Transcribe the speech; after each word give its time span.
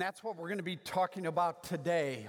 And 0.00 0.06
that's 0.06 0.24
what 0.24 0.38
we're 0.38 0.48
going 0.48 0.56
to 0.56 0.64
be 0.64 0.76
talking 0.76 1.26
about 1.26 1.62
today. 1.62 2.26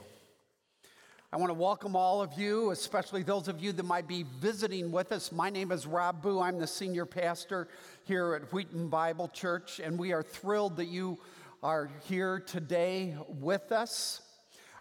I 1.32 1.38
want 1.38 1.52
to 1.52 1.54
welcome 1.54 1.96
all 1.96 2.22
of 2.22 2.34
you, 2.34 2.72
especially 2.72 3.24
those 3.24 3.48
of 3.48 3.62
you 3.62 3.72
that 3.72 3.84
might 3.84 4.10
be 4.10 4.26
visiting 4.42 4.92
with 4.92 5.14
us. 5.14 5.32
My 5.32 5.50
name 5.50 5.72
is 5.72 5.88
Rob 5.88 6.22
Bugh. 6.22 6.42
I'm 6.42 6.60
the 6.60 6.68
senior 6.68 7.06
pastor 7.06 7.70
here 8.04 8.34
at 8.34 8.52
Wheaton 8.52 8.90
Bible 8.90 9.30
Church, 9.30 9.80
and 9.80 9.98
we 9.98 10.12
are 10.12 10.22
thrilled 10.22 10.76
that 10.76 10.88
you 10.88 11.18
are 11.64 11.90
here 12.10 12.42
today 12.42 13.16
with 13.40 13.72
us. 13.72 14.22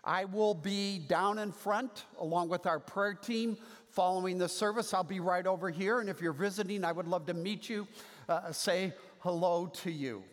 I 0.02 0.24
will 0.24 0.54
be 0.54 0.98
down 0.98 1.38
in 1.38 1.52
front 1.52 2.06
along 2.18 2.48
with 2.48 2.66
our 2.66 2.80
prayer 2.80 3.14
team 3.14 3.56
following 3.90 4.36
the 4.36 4.48
service. 4.48 4.92
I'll 4.92 5.04
be 5.04 5.20
right 5.20 5.46
over 5.46 5.70
here, 5.70 6.00
and 6.00 6.10
if 6.10 6.20
you're 6.20 6.32
visiting, 6.32 6.84
I 6.84 6.90
would 6.90 7.06
love 7.06 7.26
to 7.26 7.34
meet 7.34 7.68
you, 7.68 7.86
uh, 8.28 8.50
say 8.50 8.92
hello 9.20 9.68
to 9.84 9.92
you. 9.92 10.24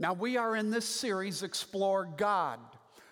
Now, 0.00 0.14
we 0.14 0.38
are 0.38 0.56
in 0.56 0.70
this 0.70 0.86
series, 0.86 1.42
Explore 1.42 2.08
God. 2.16 2.58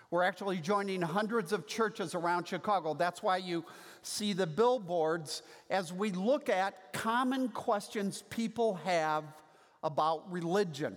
We're 0.09 0.23
actually 0.23 0.57
joining 0.57 1.03
hundreds 1.03 1.53
of 1.53 1.67
churches 1.67 2.15
around 2.15 2.47
Chicago. 2.47 2.95
That's 2.95 3.21
why 3.21 3.37
you 3.37 3.63
see 4.01 4.33
the 4.33 4.47
billboards 4.47 5.43
as 5.69 5.93
we 5.93 6.09
look 6.09 6.49
at 6.49 6.91
common 6.91 7.49
questions 7.49 8.23
people 8.31 8.73
have 8.85 9.23
about 9.83 10.31
religion. 10.31 10.95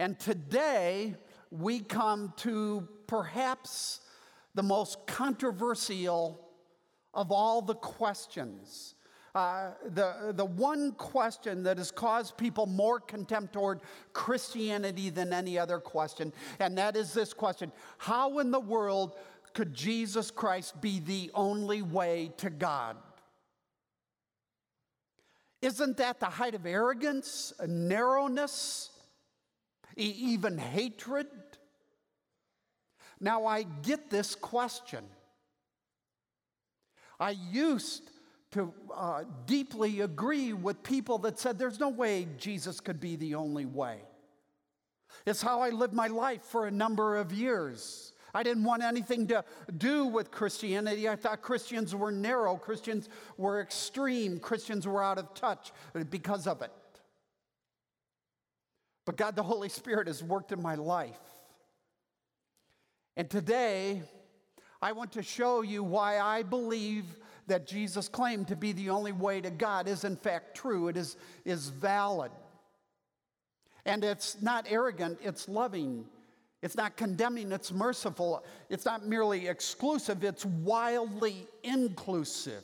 And 0.00 0.18
today, 0.18 1.14
we 1.52 1.78
come 1.78 2.32
to 2.38 2.88
perhaps 3.06 4.00
the 4.56 4.64
most 4.64 5.06
controversial 5.06 6.44
of 7.14 7.30
all 7.30 7.62
the 7.62 7.76
questions 7.76 8.96
uh, 9.34 9.70
the, 9.88 10.32
the 10.36 10.44
one 10.44 10.92
question 10.92 11.64
that 11.64 11.78
has 11.78 11.90
caused 11.90 12.36
people 12.36 12.66
more 12.66 13.00
contempt 13.00 13.52
toward 13.52 13.80
Christianity 14.12 15.10
than 15.10 15.32
any 15.32 15.58
other 15.58 15.78
question, 15.78 16.32
and 16.60 16.78
that 16.78 16.96
is 16.96 17.12
this 17.12 17.32
question 17.32 17.72
How 17.98 18.38
in 18.38 18.50
the 18.50 18.60
world 18.60 19.16
could 19.52 19.74
Jesus 19.74 20.30
Christ 20.30 20.80
be 20.80 21.00
the 21.00 21.30
only 21.34 21.82
way 21.82 22.30
to 22.38 22.50
God? 22.50 22.96
Isn't 25.62 25.96
that 25.96 26.20
the 26.20 26.26
height 26.26 26.54
of 26.54 26.66
arrogance, 26.66 27.52
narrowness, 27.66 28.90
even 29.96 30.58
hatred? 30.58 31.26
Now, 33.18 33.46
I 33.46 33.62
get 33.62 34.10
this 34.10 34.34
question. 34.34 35.04
I 37.18 37.30
used 37.30 38.10
to 38.54 38.72
uh, 38.94 39.24
deeply 39.46 40.00
agree 40.00 40.52
with 40.52 40.82
people 40.84 41.18
that 41.18 41.40
said 41.40 41.58
there's 41.58 41.80
no 41.80 41.88
way 41.88 42.28
Jesus 42.38 42.80
could 42.80 43.00
be 43.00 43.16
the 43.16 43.34
only 43.34 43.66
way. 43.66 43.98
It's 45.26 45.42
how 45.42 45.60
I 45.60 45.70
lived 45.70 45.92
my 45.92 46.06
life 46.06 46.42
for 46.42 46.68
a 46.68 46.70
number 46.70 47.16
of 47.16 47.32
years. 47.32 48.12
I 48.32 48.44
didn't 48.44 48.62
want 48.62 48.84
anything 48.84 49.26
to 49.28 49.44
do 49.76 50.06
with 50.06 50.30
Christianity. 50.30 51.08
I 51.08 51.16
thought 51.16 51.42
Christians 51.42 51.96
were 51.96 52.12
narrow, 52.12 52.56
Christians 52.56 53.08
were 53.36 53.60
extreme, 53.60 54.38
Christians 54.38 54.86
were 54.86 55.02
out 55.02 55.18
of 55.18 55.34
touch 55.34 55.72
because 56.10 56.46
of 56.46 56.62
it. 56.62 56.70
But 59.04 59.16
God, 59.16 59.34
the 59.34 59.42
Holy 59.42 59.68
Spirit, 59.68 60.06
has 60.06 60.22
worked 60.22 60.52
in 60.52 60.62
my 60.62 60.76
life. 60.76 61.18
And 63.16 63.28
today, 63.28 64.02
I 64.80 64.92
want 64.92 65.12
to 65.12 65.22
show 65.22 65.62
you 65.62 65.82
why 65.82 66.20
I 66.20 66.42
believe 66.44 67.04
that 67.46 67.66
Jesus' 67.66 68.08
claimed 68.08 68.48
to 68.48 68.56
be 68.56 68.72
the 68.72 68.90
only 68.90 69.12
way 69.12 69.40
to 69.40 69.50
God 69.50 69.88
is 69.88 70.04
in 70.04 70.16
fact 70.16 70.56
true. 70.56 70.88
It 70.88 70.96
is, 70.96 71.16
is 71.44 71.68
valid. 71.68 72.32
And 73.84 74.02
it's 74.02 74.40
not 74.40 74.66
arrogant, 74.68 75.18
it's 75.22 75.48
loving. 75.48 76.06
It's 76.62 76.76
not 76.76 76.96
condemning, 76.96 77.52
it's 77.52 77.70
merciful. 77.72 78.42
It's 78.70 78.86
not 78.86 79.06
merely 79.06 79.48
exclusive, 79.48 80.24
it's 80.24 80.46
wildly 80.46 81.46
inclusive. 81.62 82.62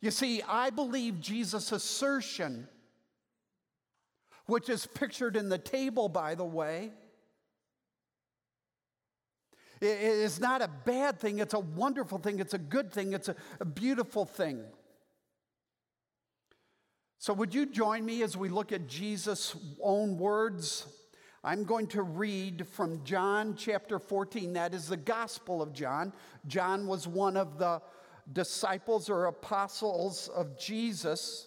You 0.00 0.10
see, 0.10 0.42
I 0.42 0.70
believe 0.70 1.20
Jesus' 1.20 1.70
assertion, 1.70 2.66
which 4.46 4.68
is 4.68 4.86
pictured 4.86 5.36
in 5.36 5.48
the 5.48 5.58
table, 5.58 6.08
by 6.08 6.34
the 6.34 6.44
way, 6.44 6.90
it 9.80 10.00
is 10.00 10.38
not 10.40 10.62
a 10.62 10.68
bad 10.68 11.18
thing, 11.18 11.38
it's 11.38 11.54
a 11.54 11.60
wonderful 11.60 12.18
thing, 12.18 12.38
it's 12.38 12.54
a 12.54 12.58
good 12.58 12.92
thing, 12.92 13.12
it's 13.12 13.28
a, 13.28 13.36
a 13.60 13.64
beautiful 13.64 14.24
thing. 14.24 14.64
So, 17.18 17.34
would 17.34 17.54
you 17.54 17.66
join 17.66 18.04
me 18.04 18.22
as 18.22 18.36
we 18.36 18.48
look 18.48 18.72
at 18.72 18.86
Jesus' 18.86 19.54
own 19.82 20.16
words? 20.16 20.86
I'm 21.42 21.64
going 21.64 21.86
to 21.88 22.02
read 22.02 22.66
from 22.68 23.02
John 23.04 23.56
chapter 23.56 23.98
14. 23.98 24.52
That 24.52 24.74
is 24.74 24.88
the 24.88 24.96
Gospel 24.96 25.62
of 25.62 25.72
John. 25.72 26.12
John 26.46 26.86
was 26.86 27.06
one 27.06 27.36
of 27.36 27.58
the 27.58 27.80
disciples 28.32 29.08
or 29.08 29.26
apostles 29.26 30.28
of 30.28 30.58
Jesus. 30.58 31.46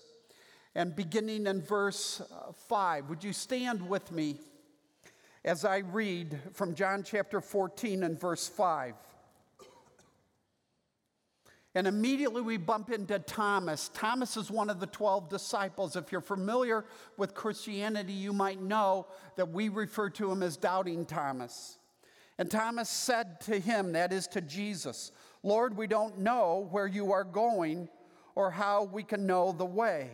And 0.75 0.95
beginning 0.95 1.45
in 1.45 1.61
verse 1.61 2.21
uh, 2.21 2.51
5, 2.67 3.09
would 3.09 3.23
you 3.23 3.33
stand 3.33 3.87
with 3.87 4.11
me 4.11 4.39
as 5.45 5.65
I 5.65 5.79
read 5.79 6.39
from 6.53 6.73
John 6.73 7.03
chapter 7.03 7.41
14 7.41 8.03
and 8.03 8.19
verse 8.19 8.47
5. 8.47 8.93
And 11.75 11.87
immediately 11.87 12.41
we 12.41 12.57
bump 12.57 12.91
into 12.91 13.17
Thomas. 13.19 13.89
Thomas 13.93 14.37
is 14.37 14.51
one 14.51 14.69
of 14.69 14.79
the 14.79 14.87
12 14.87 15.27
disciples. 15.27 15.95
If 15.95 16.11
you're 16.11 16.21
familiar 16.21 16.85
with 17.17 17.33
Christianity, 17.33 18.13
you 18.13 18.31
might 18.31 18.61
know 18.61 19.07
that 19.37 19.49
we 19.49 19.69
refer 19.69 20.09
to 20.11 20.31
him 20.31 20.43
as 20.43 20.55
Doubting 20.55 21.05
Thomas. 21.05 21.79
And 22.37 22.49
Thomas 22.49 22.89
said 22.89 23.41
to 23.41 23.59
him, 23.59 23.93
that 23.93 24.13
is 24.13 24.27
to 24.27 24.41
Jesus, 24.41 25.11
Lord, 25.41 25.75
we 25.75 25.87
don't 25.87 26.19
know 26.19 26.67
where 26.71 26.87
you 26.87 27.11
are 27.11 27.23
going 27.23 27.89
or 28.35 28.49
how 28.49 28.83
we 28.83 29.03
can 29.03 29.25
know 29.25 29.51
the 29.51 29.65
way. 29.65 30.11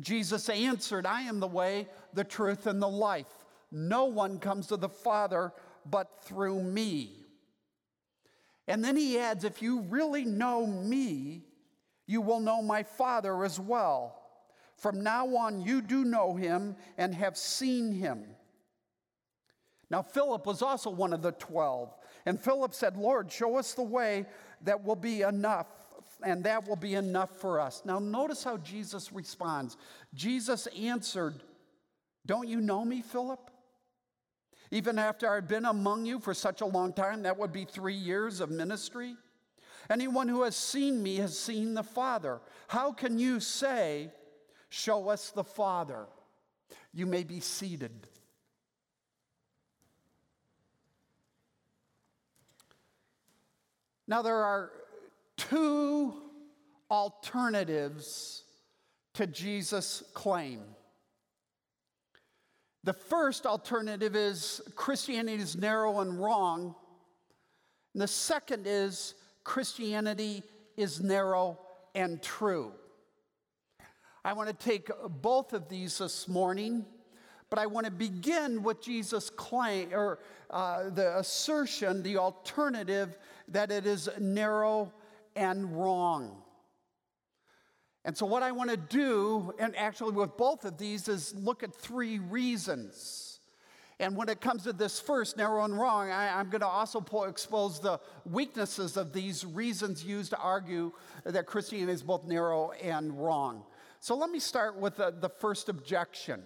Jesus 0.00 0.48
answered, 0.48 1.06
I 1.06 1.22
am 1.22 1.40
the 1.40 1.46
way, 1.46 1.88
the 2.14 2.24
truth, 2.24 2.66
and 2.66 2.82
the 2.82 2.88
life. 2.88 3.43
No 3.76 4.04
one 4.04 4.38
comes 4.38 4.68
to 4.68 4.76
the 4.76 4.88
Father 4.88 5.52
but 5.84 6.24
through 6.24 6.62
me. 6.62 7.10
And 8.68 8.84
then 8.84 8.96
he 8.96 9.18
adds, 9.18 9.42
If 9.42 9.60
you 9.60 9.80
really 9.80 10.24
know 10.24 10.64
me, 10.64 11.42
you 12.06 12.20
will 12.20 12.38
know 12.38 12.62
my 12.62 12.84
Father 12.84 13.44
as 13.44 13.58
well. 13.58 14.16
From 14.76 15.02
now 15.02 15.34
on, 15.36 15.60
you 15.60 15.82
do 15.82 16.04
know 16.04 16.36
him 16.36 16.76
and 16.96 17.12
have 17.16 17.36
seen 17.36 17.90
him. 17.90 18.24
Now, 19.90 20.02
Philip 20.02 20.46
was 20.46 20.62
also 20.62 20.90
one 20.90 21.12
of 21.12 21.22
the 21.22 21.32
twelve. 21.32 21.92
And 22.26 22.40
Philip 22.40 22.74
said, 22.74 22.96
Lord, 22.96 23.30
show 23.30 23.56
us 23.56 23.74
the 23.74 23.82
way 23.82 24.24
that 24.62 24.84
will 24.84 24.96
be 24.96 25.22
enough, 25.22 25.66
and 26.22 26.44
that 26.44 26.68
will 26.68 26.76
be 26.76 26.94
enough 26.94 27.40
for 27.40 27.60
us. 27.60 27.82
Now, 27.84 27.98
notice 27.98 28.44
how 28.44 28.56
Jesus 28.58 29.12
responds. 29.12 29.76
Jesus 30.14 30.68
answered, 30.68 31.42
Don't 32.24 32.48
you 32.48 32.60
know 32.60 32.84
me, 32.84 33.02
Philip? 33.02 33.50
Even 34.74 34.98
after 34.98 35.32
I've 35.32 35.46
been 35.46 35.66
among 35.66 36.04
you 36.04 36.18
for 36.18 36.34
such 36.34 36.60
a 36.60 36.66
long 36.66 36.92
time, 36.92 37.22
that 37.22 37.38
would 37.38 37.52
be 37.52 37.64
three 37.64 37.94
years 37.94 38.40
of 38.40 38.50
ministry. 38.50 39.14
Anyone 39.88 40.26
who 40.26 40.42
has 40.42 40.56
seen 40.56 41.00
me 41.00 41.14
has 41.18 41.38
seen 41.38 41.74
the 41.74 41.84
Father. 41.84 42.40
How 42.66 42.90
can 42.90 43.16
you 43.16 43.38
say, 43.38 44.10
Show 44.70 45.10
us 45.10 45.30
the 45.30 45.44
Father? 45.44 46.06
You 46.92 47.06
may 47.06 47.22
be 47.22 47.38
seated. 47.38 47.92
Now, 54.08 54.22
there 54.22 54.42
are 54.42 54.72
two 55.36 56.14
alternatives 56.90 58.42
to 59.12 59.28
Jesus' 59.28 60.02
claim. 60.14 60.62
The 62.84 62.92
first 62.92 63.46
alternative 63.46 64.14
is 64.14 64.60
Christianity 64.76 65.42
is 65.42 65.56
narrow 65.56 66.00
and 66.00 66.22
wrong. 66.22 66.74
And 67.94 68.02
the 68.02 68.08
second 68.08 68.66
is 68.66 69.14
Christianity 69.42 70.42
is 70.76 71.00
narrow 71.00 71.58
and 71.94 72.22
true. 72.22 72.72
I 74.22 74.34
want 74.34 74.50
to 74.50 74.54
take 74.54 74.90
both 75.22 75.54
of 75.54 75.70
these 75.70 75.96
this 75.96 76.28
morning, 76.28 76.84
but 77.48 77.58
I 77.58 77.66
want 77.66 77.86
to 77.86 77.92
begin 77.92 78.62
with 78.62 78.82
Jesus' 78.82 79.30
claim 79.30 79.88
or 79.92 80.18
uh, 80.50 80.90
the 80.90 81.18
assertion, 81.18 82.02
the 82.02 82.18
alternative 82.18 83.16
that 83.48 83.70
it 83.70 83.86
is 83.86 84.10
narrow 84.20 84.92
and 85.36 85.74
wrong. 85.74 86.43
And 88.04 88.16
so, 88.16 88.26
what 88.26 88.42
I 88.42 88.52
want 88.52 88.70
to 88.70 88.76
do, 88.76 89.54
and 89.58 89.74
actually 89.76 90.12
with 90.12 90.36
both 90.36 90.64
of 90.64 90.76
these, 90.76 91.08
is 91.08 91.34
look 91.34 91.62
at 91.62 91.74
three 91.74 92.18
reasons. 92.18 93.40
And 93.98 94.16
when 94.16 94.28
it 94.28 94.40
comes 94.40 94.64
to 94.64 94.72
this 94.72 95.00
first, 95.00 95.36
narrow 95.36 95.64
and 95.64 95.78
wrong, 95.78 96.10
I, 96.10 96.40
am 96.40 96.50
going 96.50 96.60
to 96.60 96.66
also 96.66 97.04
expose 97.26 97.80
the 97.80 98.00
weaknesses 98.26 98.96
of 98.96 99.12
these 99.12 99.46
reasons 99.46 100.04
used 100.04 100.30
to 100.30 100.38
argue 100.38 100.92
that 101.24 101.46
Christianity 101.46 101.92
is 101.92 102.02
both 102.02 102.24
narrow 102.24 102.72
and 102.72 103.18
wrong. 103.18 103.64
So, 104.00 104.14
let 104.14 104.28
me 104.30 104.38
start 104.38 104.76
with 104.76 104.96
the, 104.96 105.14
the 105.18 105.30
first 105.30 105.70
objection. 105.70 106.42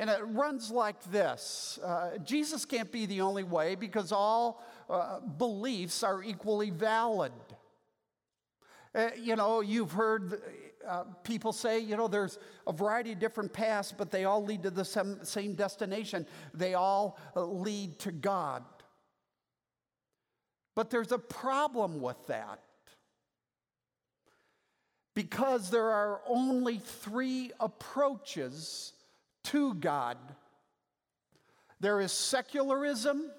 And 0.00 0.08
it 0.08 0.22
runs 0.22 0.70
like 0.70 1.00
this 1.12 1.78
uh, 1.84 2.18
Jesus 2.24 2.64
can't 2.64 2.90
be 2.90 3.06
the 3.06 3.20
only 3.20 3.44
way 3.44 3.76
because 3.76 4.10
all 4.10 4.64
uh, 4.88 5.20
beliefs 5.20 6.02
are 6.02 6.24
equally 6.24 6.70
valid. 6.70 7.32
Uh, 8.94 9.10
you 9.16 9.36
know, 9.36 9.60
you've 9.60 9.92
heard 9.92 10.40
uh, 10.86 11.04
people 11.22 11.52
say, 11.52 11.78
you 11.78 11.96
know, 11.96 12.08
there's 12.08 12.38
a 12.66 12.72
variety 12.72 13.12
of 13.12 13.18
different 13.18 13.52
paths, 13.52 13.94
but 13.96 14.10
they 14.10 14.24
all 14.24 14.44
lead 14.44 14.62
to 14.62 14.70
the 14.70 14.84
same, 14.84 15.54
destination. 15.54 16.26
They 16.54 16.74
all 16.74 17.18
uh, 17.36 17.44
lead 17.44 17.98
to 18.00 18.12
God. 18.12 18.64
But 20.74 20.90
there's 20.90 21.12
a 21.12 21.18
problem 21.18 22.00
with 22.00 22.26
that. 22.26 22.60
Because 25.14 25.70
there 25.70 25.90
are 25.90 26.22
only 26.26 26.78
three 26.78 27.50
approaches 27.60 28.92
to 29.44 29.74
God 29.74 30.16
there 31.80 32.00
is 32.00 32.12
secularism, 32.12 33.30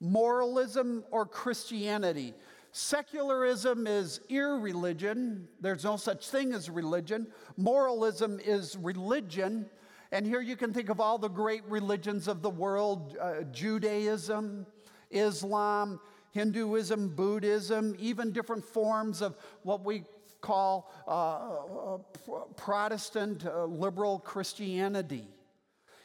moralism, 0.00 1.02
or 1.10 1.24
Christianity. 1.24 2.34
Secularism 2.72 3.86
is 3.86 4.20
irreligion. 4.28 5.48
There's 5.60 5.84
no 5.84 5.96
such 5.96 6.28
thing 6.28 6.52
as 6.52 6.68
religion. 6.68 7.26
Moralism 7.56 8.38
is 8.44 8.76
religion. 8.76 9.68
And 10.12 10.26
here 10.26 10.40
you 10.40 10.56
can 10.56 10.72
think 10.72 10.88
of 10.88 11.00
all 11.00 11.18
the 11.18 11.28
great 11.28 11.64
religions 11.66 12.28
of 12.28 12.40
the 12.42 12.50
world 12.50 13.16
uh, 13.20 13.42
Judaism, 13.52 14.66
Islam, 15.10 16.00
Hinduism, 16.32 17.08
Buddhism, 17.14 17.96
even 17.98 18.32
different 18.32 18.64
forms 18.64 19.22
of 19.22 19.36
what 19.62 19.84
we 19.84 20.04
call 20.40 20.92
uh, 21.06 21.96
uh, 22.32 22.38
Protestant 22.56 23.44
uh, 23.44 23.64
liberal 23.64 24.18
Christianity. 24.18 25.28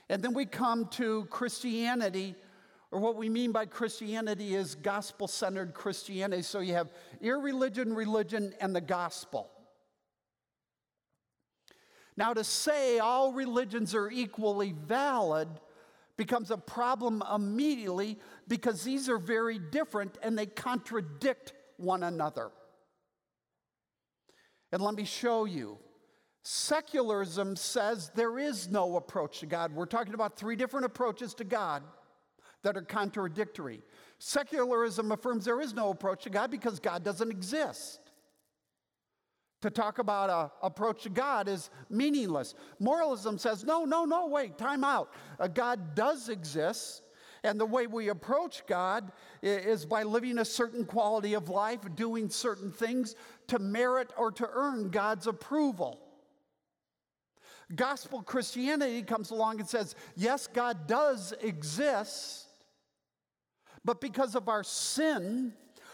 And 0.09 0.21
then 0.21 0.33
we 0.33 0.45
come 0.45 0.88
to 0.89 1.25
Christianity, 1.25 2.36
or 2.94 3.00
what 3.00 3.16
we 3.16 3.28
mean 3.28 3.51
by 3.51 3.66
Christianity 3.66 4.54
is 4.54 4.75
gospel 4.75 5.28
centered 5.28 5.74
Christianity. 5.74 6.44
So 6.44 6.60
you 6.60 6.75
have 6.75 6.92
irreligion, 7.22 7.95
religion, 7.95 8.54
and 8.62 8.75
the 8.75 8.81
gospel. 8.81 9.50
Now, 12.16 12.36
to 12.36 12.44
say 12.44 13.00
all 13.00 13.34
religions 13.34 13.95
are 13.95 14.12
equally 14.12 14.74
valid 14.74 15.48
becomes 16.18 16.51
a 16.51 16.57
problem 16.57 17.24
immediately 17.34 18.19
because 18.48 18.84
these 18.84 19.10
are 19.10 19.18
very 19.18 19.57
different 19.57 20.19
and 20.22 20.38
they 20.38 20.45
contradict 20.45 21.54
one 21.78 22.04
another. 22.04 22.51
And 24.72 24.84
let 24.84 24.94
me 24.94 25.06
show 25.06 25.45
you. 25.45 25.80
Secularism 26.44 27.56
says 27.56 28.12
there 28.13 28.38
is 28.38 28.69
no 28.69 28.98
approach 28.98 29.40
to 29.40 29.48
God. 29.48 29.74
We're 29.74 29.88
talking 29.88 30.13
about 30.13 30.38
three 30.38 30.56
different 30.56 30.86
approaches 30.86 31.34
to 31.36 31.44
God 31.44 31.81
that 32.63 32.75
are 32.75 32.81
contradictory. 32.81 33.81
Secularism 34.19 35.12
affirms 35.12 35.45
there 35.45 35.62
is 35.62 35.74
no 35.74 35.89
approach 35.89 36.24
to 36.24 36.30
God 36.30 36.50
because 36.50 36.80
God 36.80 37.04
doesn't 37.04 37.30
exist. 37.30 38.00
To 39.62 39.69
talk 39.69 40.00
about 40.00 40.30
an 40.30 40.50
approach 40.62 41.04
to 41.04 41.10
God 41.10 41.48
is 41.48 41.69
meaningless. 41.89 42.54
Moralism 42.80 43.38
says, 43.38 43.63
no, 43.63 43.86
no, 43.86 44.04
no, 44.04 44.27
wait, 44.27 44.57
time 44.57 44.83
out. 44.83 45.13
A 45.39 45.48
God 45.48 45.95
does 45.95 46.27
exist, 46.27 47.01
and 47.45 47.60
the 47.60 47.65
way 47.65 47.88
we 47.88 48.10
approach 48.10 48.66
God 48.68 49.12
is 49.42 49.86
by 49.86 50.04
living 50.04 50.38
a 50.38 50.45
certain 50.45 50.83
quality 50.86 51.33
of 51.33 51.48
life, 51.48 51.80
doing 51.95 52.30
certain 52.30 52.71
things 52.71 53.16
to 53.48 53.59
merit 53.59 54.12
or 54.18 54.31
to 54.31 54.50
earn 54.54 54.89
God's 54.89 55.27
approval. 55.27 56.00
Gospel 57.74 58.21
Christianity 58.21 59.01
comes 59.01 59.31
along 59.31 59.59
and 59.59 59.68
says, 59.68 59.95
yes, 60.16 60.48
God 60.48 60.88
does 60.88 61.33
exist, 61.42 62.43
but 63.85 64.01
because 64.01 64.35
of 64.35 64.47
our 64.50 64.63
sin, 64.63 65.53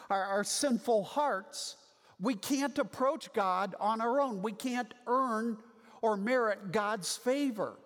our, 0.10 0.24
our 0.24 0.44
sinful 0.44 1.04
hearts, 1.04 1.76
we 2.20 2.36
can't 2.36 2.78
approach 2.78 3.32
God 3.34 3.76
on 3.80 4.02
our 4.02 4.20
own. 4.20 4.42
We 4.42 4.52
can't 4.52 4.94
earn 5.08 5.58
or 6.02 6.18
merit 6.18 6.72
God's 6.72 7.16
favor. 7.16 7.78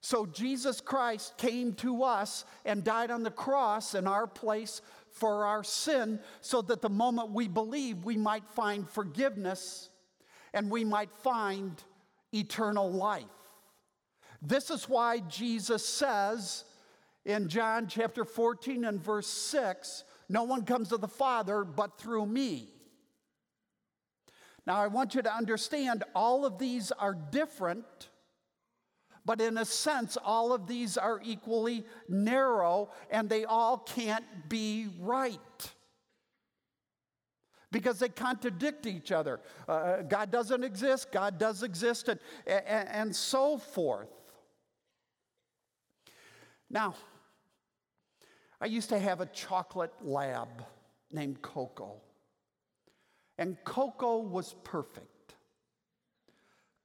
So 0.00 0.26
Jesus 0.26 0.80
Christ 0.80 1.36
came 1.38 1.72
to 1.74 2.02
us 2.02 2.44
and 2.64 2.84
died 2.84 3.10
on 3.10 3.22
the 3.22 3.30
cross 3.30 3.94
in 3.94 4.06
our 4.06 4.26
place 4.26 4.82
for 5.10 5.46
our 5.46 5.62
sin, 5.62 6.18
so 6.40 6.60
that 6.62 6.82
the 6.82 6.90
moment 6.90 7.30
we 7.30 7.46
believe, 7.46 8.04
we 8.04 8.16
might 8.16 8.46
find 8.48 8.88
forgiveness 8.88 9.88
and 10.52 10.70
we 10.70 10.84
might 10.84 11.12
find 11.22 11.82
eternal 12.32 12.90
life. 12.92 13.24
This 14.42 14.70
is 14.70 14.88
why 14.88 15.20
Jesus 15.20 15.86
says 15.88 16.64
in 17.24 17.48
John 17.48 17.86
chapter 17.86 18.24
14 18.24 18.84
and 18.84 19.02
verse 19.02 19.26
6 19.26 20.04
no 20.28 20.44
one 20.44 20.64
comes 20.64 20.88
to 20.88 20.96
the 20.96 21.08
Father 21.08 21.64
but 21.64 21.98
through 21.98 22.24
me. 22.26 22.70
Now, 24.66 24.76
I 24.76 24.86
want 24.86 25.14
you 25.14 25.20
to 25.20 25.34
understand 25.34 26.02
all 26.14 26.46
of 26.46 26.58
these 26.58 26.90
are 26.92 27.14
different 27.14 27.84
but 29.24 29.40
in 29.40 29.56
a 29.56 29.64
sense, 29.64 30.18
all 30.22 30.52
of 30.52 30.66
these 30.66 30.98
are 30.98 31.20
equally 31.24 31.84
narrow 32.08 32.90
and 33.10 33.28
they 33.28 33.44
all 33.44 33.78
can't 33.78 34.24
be 34.48 34.88
right 35.00 35.40
because 37.72 37.98
they 37.98 38.08
contradict 38.08 38.86
each 38.86 39.10
other. 39.10 39.40
Uh, 39.66 40.02
God 40.02 40.30
doesn't 40.30 40.62
exist, 40.62 41.10
God 41.10 41.38
does 41.38 41.62
exist, 41.62 42.08
and, 42.08 42.20
and, 42.46 42.88
and 42.88 43.16
so 43.16 43.56
forth. 43.56 44.10
Now, 46.70 46.94
I 48.64 48.66
used 48.66 48.88
to 48.88 48.98
have 48.98 49.20
a 49.20 49.26
chocolate 49.26 49.92
lab 50.00 50.48
named 51.12 51.42
Coco, 51.42 52.00
and 53.36 53.58
Coco 53.62 54.20
was 54.20 54.54
perfect. 54.64 55.34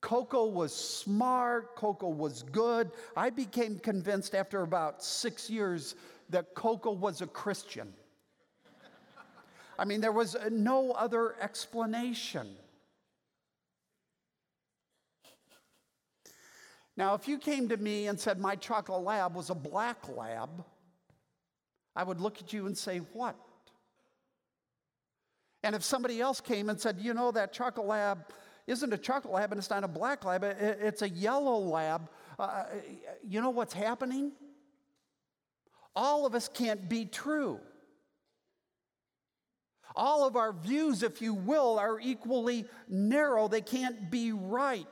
Coco 0.01 0.47
was 0.47 0.75
smart, 0.75 1.77
Coco 1.77 2.09
was 2.09 2.43
good. 2.43 2.91
I 3.15 3.29
became 3.29 3.79
convinced 3.79 4.35
after 4.35 4.63
about 4.63 5.01
six 5.01 5.49
years 5.49 5.95
that 6.27 6.53
Coco 6.53 6.91
was 6.91 7.21
a 7.21 7.27
Christian. 7.27 7.93
I 9.77 9.85
mean, 9.85 10.01
there 10.01 10.11
was 10.11 10.35
no 10.51 10.91
other 10.91 11.35
explanation. 11.39 12.57
Now, 16.97 17.13
if 17.13 17.25
you 17.25 17.37
came 17.37 17.69
to 17.69 17.77
me 17.77 18.07
and 18.07 18.19
said 18.19 18.37
my 18.37 18.57
chocolate 18.57 19.01
lab 19.01 19.33
was 19.33 19.49
a 19.49 19.55
black 19.55 20.09
lab, 20.13 20.65
I 21.95 22.03
would 22.03 22.21
look 22.21 22.39
at 22.39 22.53
you 22.53 22.65
and 22.65 22.77
say, 22.77 22.99
What? 23.13 23.35
And 25.63 25.75
if 25.75 25.83
somebody 25.83 26.21
else 26.21 26.39
came 26.39 26.69
and 26.69 26.79
said, 26.79 26.97
You 26.99 27.13
know, 27.13 27.31
that 27.31 27.53
chocolate 27.53 27.87
lab 27.87 28.25
isn't 28.67 28.93
a 28.93 28.97
chocolate 28.97 29.33
lab 29.33 29.51
and 29.51 29.59
it's 29.59 29.69
not 29.69 29.83
a 29.83 29.87
black 29.87 30.23
lab, 30.23 30.43
it's 30.43 31.01
a 31.01 31.09
yellow 31.09 31.57
lab. 31.57 32.09
Uh, 32.37 32.43
uh, 32.43 32.65
you 33.27 33.41
know 33.41 33.49
what's 33.49 33.73
happening? 33.73 34.31
All 35.95 36.25
of 36.25 36.35
us 36.35 36.47
can't 36.47 36.87
be 36.87 37.05
true. 37.05 37.59
All 39.95 40.25
of 40.25 40.35
our 40.35 40.53
views, 40.53 41.03
if 41.03 41.21
you 41.21 41.33
will, 41.33 41.79
are 41.79 41.99
equally 41.99 42.65
narrow. 42.87 43.47
They 43.47 43.61
can't 43.61 44.09
be 44.09 44.31
right. 44.31 44.87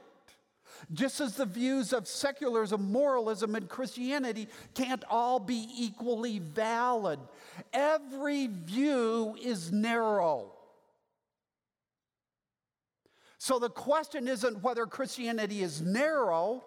Just 0.93 1.19
as 1.21 1.35
the 1.35 1.45
views 1.45 1.93
of 1.93 2.07
secularism, 2.07 2.91
moralism, 2.91 3.55
and 3.55 3.67
Christianity 3.67 4.47
can't 4.73 5.03
all 5.09 5.39
be 5.39 5.67
equally 5.77 6.39
valid. 6.39 7.19
Every 7.73 8.47
view 8.47 9.35
is 9.41 9.71
narrow. 9.71 10.53
So 13.37 13.59
the 13.59 13.69
question 13.69 14.27
isn't 14.27 14.63
whether 14.63 14.85
Christianity 14.85 15.61
is 15.61 15.81
narrow, 15.81 16.65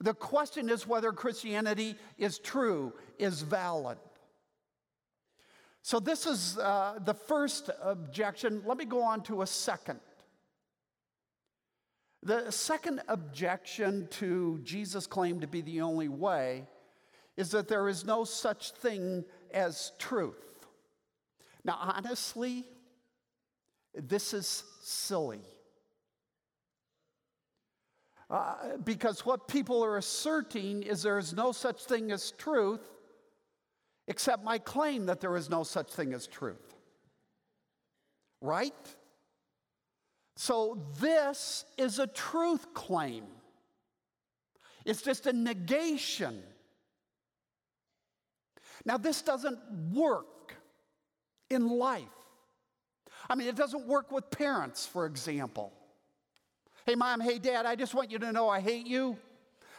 the 0.00 0.14
question 0.14 0.70
is 0.70 0.86
whether 0.86 1.12
Christianity 1.12 1.96
is 2.16 2.38
true, 2.38 2.94
is 3.18 3.42
valid. 3.42 3.98
So 5.82 6.00
this 6.00 6.26
is 6.26 6.58
uh, 6.58 6.98
the 7.04 7.14
first 7.14 7.70
objection. 7.82 8.62
Let 8.64 8.78
me 8.78 8.84
go 8.84 9.02
on 9.02 9.22
to 9.24 9.42
a 9.42 9.46
second. 9.46 10.00
The 12.22 12.50
second 12.50 13.00
objection 13.08 14.06
to 14.12 14.60
Jesus' 14.62 15.06
claim 15.06 15.40
to 15.40 15.46
be 15.46 15.62
the 15.62 15.80
only 15.80 16.08
way 16.08 16.66
is 17.36 17.50
that 17.52 17.68
there 17.68 17.88
is 17.88 18.04
no 18.04 18.24
such 18.24 18.72
thing 18.72 19.24
as 19.54 19.92
truth. 19.98 20.66
Now, 21.64 21.78
honestly, 21.80 22.66
this 23.94 24.34
is 24.34 24.64
silly. 24.82 25.40
Uh, 28.28 28.76
because 28.84 29.26
what 29.26 29.48
people 29.48 29.82
are 29.84 29.96
asserting 29.96 30.82
is 30.82 31.02
there 31.02 31.18
is 31.18 31.32
no 31.32 31.50
such 31.50 31.84
thing 31.84 32.12
as 32.12 32.30
truth, 32.32 32.86
except 34.06 34.44
my 34.44 34.58
claim 34.58 35.06
that 35.06 35.20
there 35.20 35.36
is 35.36 35.50
no 35.50 35.64
such 35.64 35.90
thing 35.90 36.12
as 36.12 36.26
truth. 36.26 36.74
Right? 38.40 38.96
So, 40.40 40.78
this 40.98 41.66
is 41.76 41.98
a 41.98 42.06
truth 42.06 42.72
claim. 42.72 43.24
it's 44.86 45.02
just 45.02 45.26
a 45.26 45.34
negation. 45.34 46.42
Now, 48.86 48.96
this 48.96 49.20
doesn't 49.20 49.58
work 49.92 50.54
in 51.50 51.68
life. 51.68 52.04
I 53.28 53.34
mean, 53.34 53.48
it 53.48 53.54
doesn't 53.54 53.86
work 53.86 54.10
with 54.10 54.30
parents, 54.30 54.86
for 54.86 55.04
example. 55.04 55.74
Hey, 56.86 56.94
mom, 56.94 57.20
hey, 57.20 57.38
dad, 57.38 57.66
I 57.66 57.76
just 57.76 57.94
want 57.94 58.10
you 58.10 58.18
to 58.20 58.32
know 58.32 58.48
I 58.48 58.60
hate 58.60 58.86
you. 58.86 59.18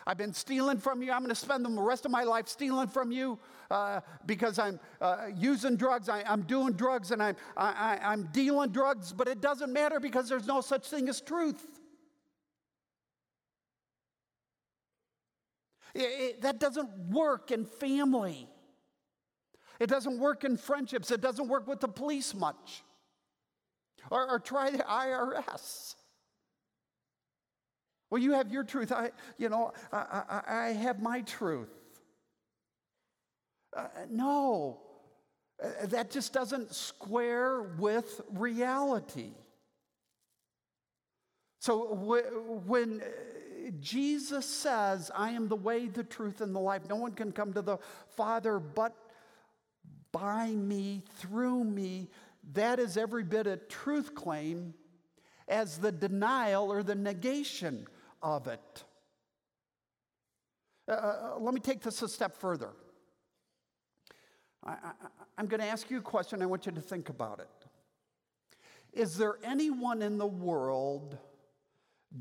I've 0.06 0.18
been 0.18 0.34
stealing 0.34 0.78
from 0.78 1.02
you. 1.02 1.12
I'm 1.12 1.20
going 1.20 1.30
to 1.30 1.36
spend 1.36 1.64
the 1.64 1.70
rest 1.70 2.06
of 2.06 2.12
my 2.12 2.24
life 2.24 2.48
stealing 2.48 2.88
from 2.88 3.12
you 3.12 3.40
uh, 3.70 4.02
because 4.26 4.58
I'm 4.60 4.80
uh, 5.00 5.28
using 5.36 5.76
drugs. 5.76 6.10
I, 6.10 6.24
am 6.26 6.42
doing 6.42 6.74
drugs 6.74 7.12
and 7.12 7.22
I'm, 7.22 7.36
I, 7.56 8.00
am 8.02 8.30
dealing 8.32 8.72
drugs, 8.72 9.14
but 9.14 9.28
it 9.28 9.42
doesn't 9.42 9.72
matter 9.72 10.00
because 10.00 10.28
there's 10.28 10.48
no 10.48 10.62
such 10.62 10.88
thing 10.88 11.08
as 11.08 11.22
truth. 11.22 11.64
It, 15.94 16.00
it, 16.02 16.42
that 16.42 16.60
doesn't 16.60 16.90
work 17.10 17.52
in 17.52 17.66
family. 17.66 18.48
It 19.80 19.88
doesn't 19.88 20.20
work 20.20 20.44
in 20.44 20.58
friendships. 20.58 21.12
It 21.12 21.22
doesn't 21.22 21.48
work 21.48 21.68
with 21.68 21.80
the 21.80 21.88
police 21.88 22.34
much. 22.34 22.84
Or, 24.10 24.30
or 24.30 24.40
try 24.40 24.72
the 24.72 24.80
IRS. 24.80 25.96
Well, 28.12 28.22
you 28.22 28.34
have 28.34 28.52
your 28.52 28.66
truth. 28.66 28.92
I, 28.92 29.12
you 29.38 29.48
know, 29.48 29.72
I, 29.92 30.42
I, 30.48 30.56
I 30.56 30.68
have 30.74 31.02
my 31.02 31.22
truth. 31.22 31.70
Uh, 33.76 33.88
no, 34.10 34.82
uh, 35.64 35.86
that 35.86 36.12
just 36.12 36.34
doesn't 36.34 36.76
square 36.76 37.62
with 37.62 38.20
reality. 38.34 39.32
So 41.60 41.94
when 42.66 43.02
uh, 43.02 43.72
Jesus 43.80 44.46
says, 44.46 45.10
I 45.16 45.30
am 45.30 45.48
the 45.48 45.56
way, 45.56 45.88
the 45.88 46.04
truth, 46.04 46.42
and 46.42 46.54
the 46.54 46.60
life, 46.60 46.82
no 46.90 46.98
one 46.98 47.14
can 47.14 47.32
come 47.32 47.54
to 47.54 47.62
the 47.62 47.78
Father 48.18 48.60
but 48.60 48.94
by 50.12 50.48
me, 50.48 51.04
through 51.16 51.64
me, 51.64 52.10
that 52.52 52.78
is 52.78 52.98
every 52.98 53.24
bit 53.24 53.48
a 53.48 53.56
truth 53.56 54.14
claim 54.14 54.74
as 55.48 55.78
the 55.78 55.94
denial 55.94 56.70
or 56.70 56.84
the 56.84 56.96
negation 56.96 57.88
of 58.22 58.48
it. 58.48 58.84
Uh, 60.88 60.92
uh 60.92 61.36
let 61.40 61.54
me 61.54 61.60
take 61.60 61.82
this 61.82 62.02
a 62.02 62.10
step 62.10 62.36
further. 62.38 62.72
I, 64.64 64.76
am 65.38 65.48
going 65.48 65.62
to 65.62 65.68
ask 65.68 65.90
you 65.90 65.98
a 65.98 66.02
question. 66.02 66.42
I 66.42 66.46
want 66.46 66.66
you 66.66 66.72
to 66.72 66.82
think 66.82 67.10
about 67.10 67.40
it. 67.40 67.50
Is 68.94 69.18
there 69.18 69.38
anyone 69.44 70.02
in 70.02 70.18
the 70.18 70.28
world 70.28 71.18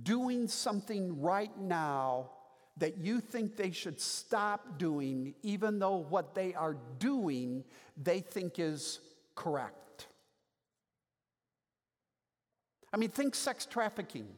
doing 0.03 0.49
something 0.49 1.21
right 1.21 1.57
now 1.59 2.31
that 2.77 2.97
you 2.99 3.21
think 3.21 3.57
they 3.57 3.73
should 3.73 4.01
stop 4.01 4.79
doing, 4.79 5.35
even 5.43 5.79
though 5.79 5.97
what 5.97 6.35
they 6.35 6.55
are 6.55 6.77
doing 6.99 7.65
they 7.97 8.21
think 8.21 8.59
is 8.59 9.01
correct? 9.35 10.07
I 12.93 12.97
mean, 12.97 13.11
think 13.11 13.35
sex 13.35 13.67
trafficking 13.67 14.29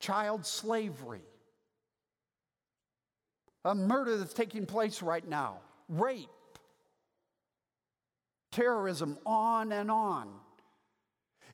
child 0.00 0.46
slavery, 0.46 1.22
a 3.64 3.74
murder 3.74 4.16
that's 4.16 4.34
taking 4.34 4.66
place 4.66 5.02
right 5.02 5.26
now, 5.26 5.58
rape, 5.88 6.28
terrorism, 8.52 9.18
on 9.26 9.72
and 9.72 9.90
on. 9.90 10.28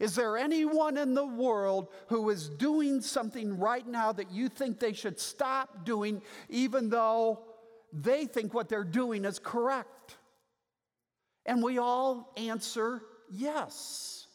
Is 0.01 0.15
there 0.17 0.37
anyone 0.37 0.97
in 0.99 1.15
the 1.15 1.25
world 1.25 1.89
who 2.09 2.29
is 2.31 2.49
doing 2.49 3.01
something 3.01 3.59
right 3.59 3.87
now 3.87 4.13
that 4.13 4.31
you 4.33 4.49
think 4.49 4.81
they 4.81 4.93
should 4.93 5.21
stop 5.21 5.85
doing, 5.85 6.21
even 6.49 6.91
though 6.91 7.45
they 7.93 8.27
think 8.27 8.53
what 8.53 8.69
they're 8.69 8.85
doing 8.85 9.25
is 9.25 9.39
correct? 9.39 10.17
And 11.47 11.63
we 11.63 11.79
all 11.79 12.33
answer 12.37 13.03
yes. 13.31 14.27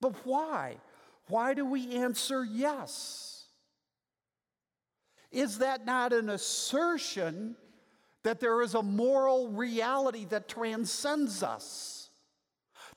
But 0.00 0.14
why? 0.24 0.76
Why 1.28 1.54
do 1.54 1.64
we 1.64 1.94
answer 1.94 2.44
yes? 2.44 3.46
Is 5.32 5.58
that 5.58 5.84
not 5.84 6.12
an 6.12 6.30
assertion 6.30 7.56
that 8.22 8.40
there 8.40 8.62
is 8.62 8.74
a 8.74 8.82
moral 8.82 9.48
reality 9.48 10.24
that 10.26 10.48
transcends 10.48 11.42
us, 11.42 12.10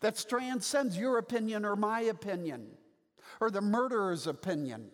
that 0.01 0.23
transcends 0.29 0.97
your 0.97 1.17
opinion 1.17 1.65
or 1.65 1.75
my 1.75 2.01
opinion, 2.01 2.67
or 3.41 3.49
the 3.49 3.61
murderer's 3.61 4.27
opinion? 4.27 4.91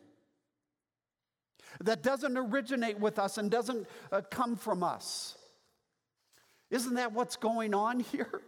That 1.82 2.04
doesn't 2.04 2.38
originate 2.38 3.00
with 3.00 3.18
us 3.18 3.38
and 3.38 3.50
doesn't 3.50 3.88
uh, 4.12 4.22
come 4.30 4.56
from 4.56 4.84
us. 4.84 5.38
Isn't 6.70 6.96
that 6.96 7.14
what's 7.14 7.36
going 7.36 7.74
on 7.74 8.00
here? 8.12 8.42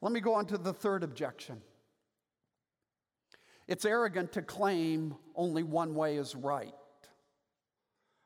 Let 0.00 0.12
me 0.12 0.20
go 0.20 0.34
on 0.34 0.46
to 0.46 0.58
the 0.58 0.72
third 0.72 1.02
objection. 1.02 1.60
It's 3.70 3.84
arrogant 3.84 4.32
to 4.32 4.42
claim 4.42 5.14
only 5.36 5.62
one 5.62 5.94
way 5.94 6.16
is 6.16 6.34
right. 6.34 6.74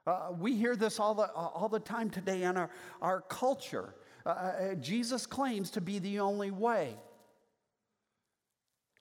Uh, 0.06 0.30
we 0.38 0.56
hear 0.56 0.74
this 0.74 0.98
all 0.98 1.14
the, 1.14 1.30
all 1.32 1.68
the 1.68 1.78
time 1.78 2.08
today 2.08 2.44
in 2.44 2.56
our, 2.56 2.70
our 3.02 3.20
culture. 3.20 3.94
Uh, 4.24 4.28
uh, 4.30 4.74
Jesus 4.76 5.26
claims 5.26 5.70
to 5.72 5.82
be 5.82 5.98
the 5.98 6.20
only 6.20 6.50
way. 6.50 6.96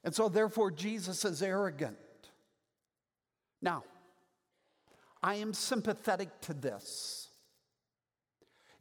And 0.03 0.13
so, 0.13 0.27
therefore, 0.27 0.69
Jesus 0.69 1.23
is 1.23 1.41
arrogant. 1.41 1.97
Now, 3.61 3.85
I 5.21 5.35
am 5.35 5.53
sympathetic 5.53 6.41
to 6.41 6.53
this. 6.53 7.29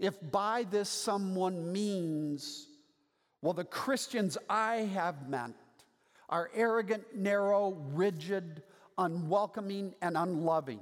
If 0.00 0.16
by 0.32 0.64
this 0.68 0.88
someone 0.88 1.72
means, 1.72 2.66
well, 3.40 3.52
the 3.52 3.62
Christians 3.62 4.36
I 4.50 4.78
have 4.78 5.28
met 5.28 5.52
are 6.32 6.50
arrogant, 6.54 7.04
narrow, 7.14 7.76
rigid, 7.92 8.62
unwelcoming, 8.96 9.94
and 10.00 10.16
unloving. 10.16 10.80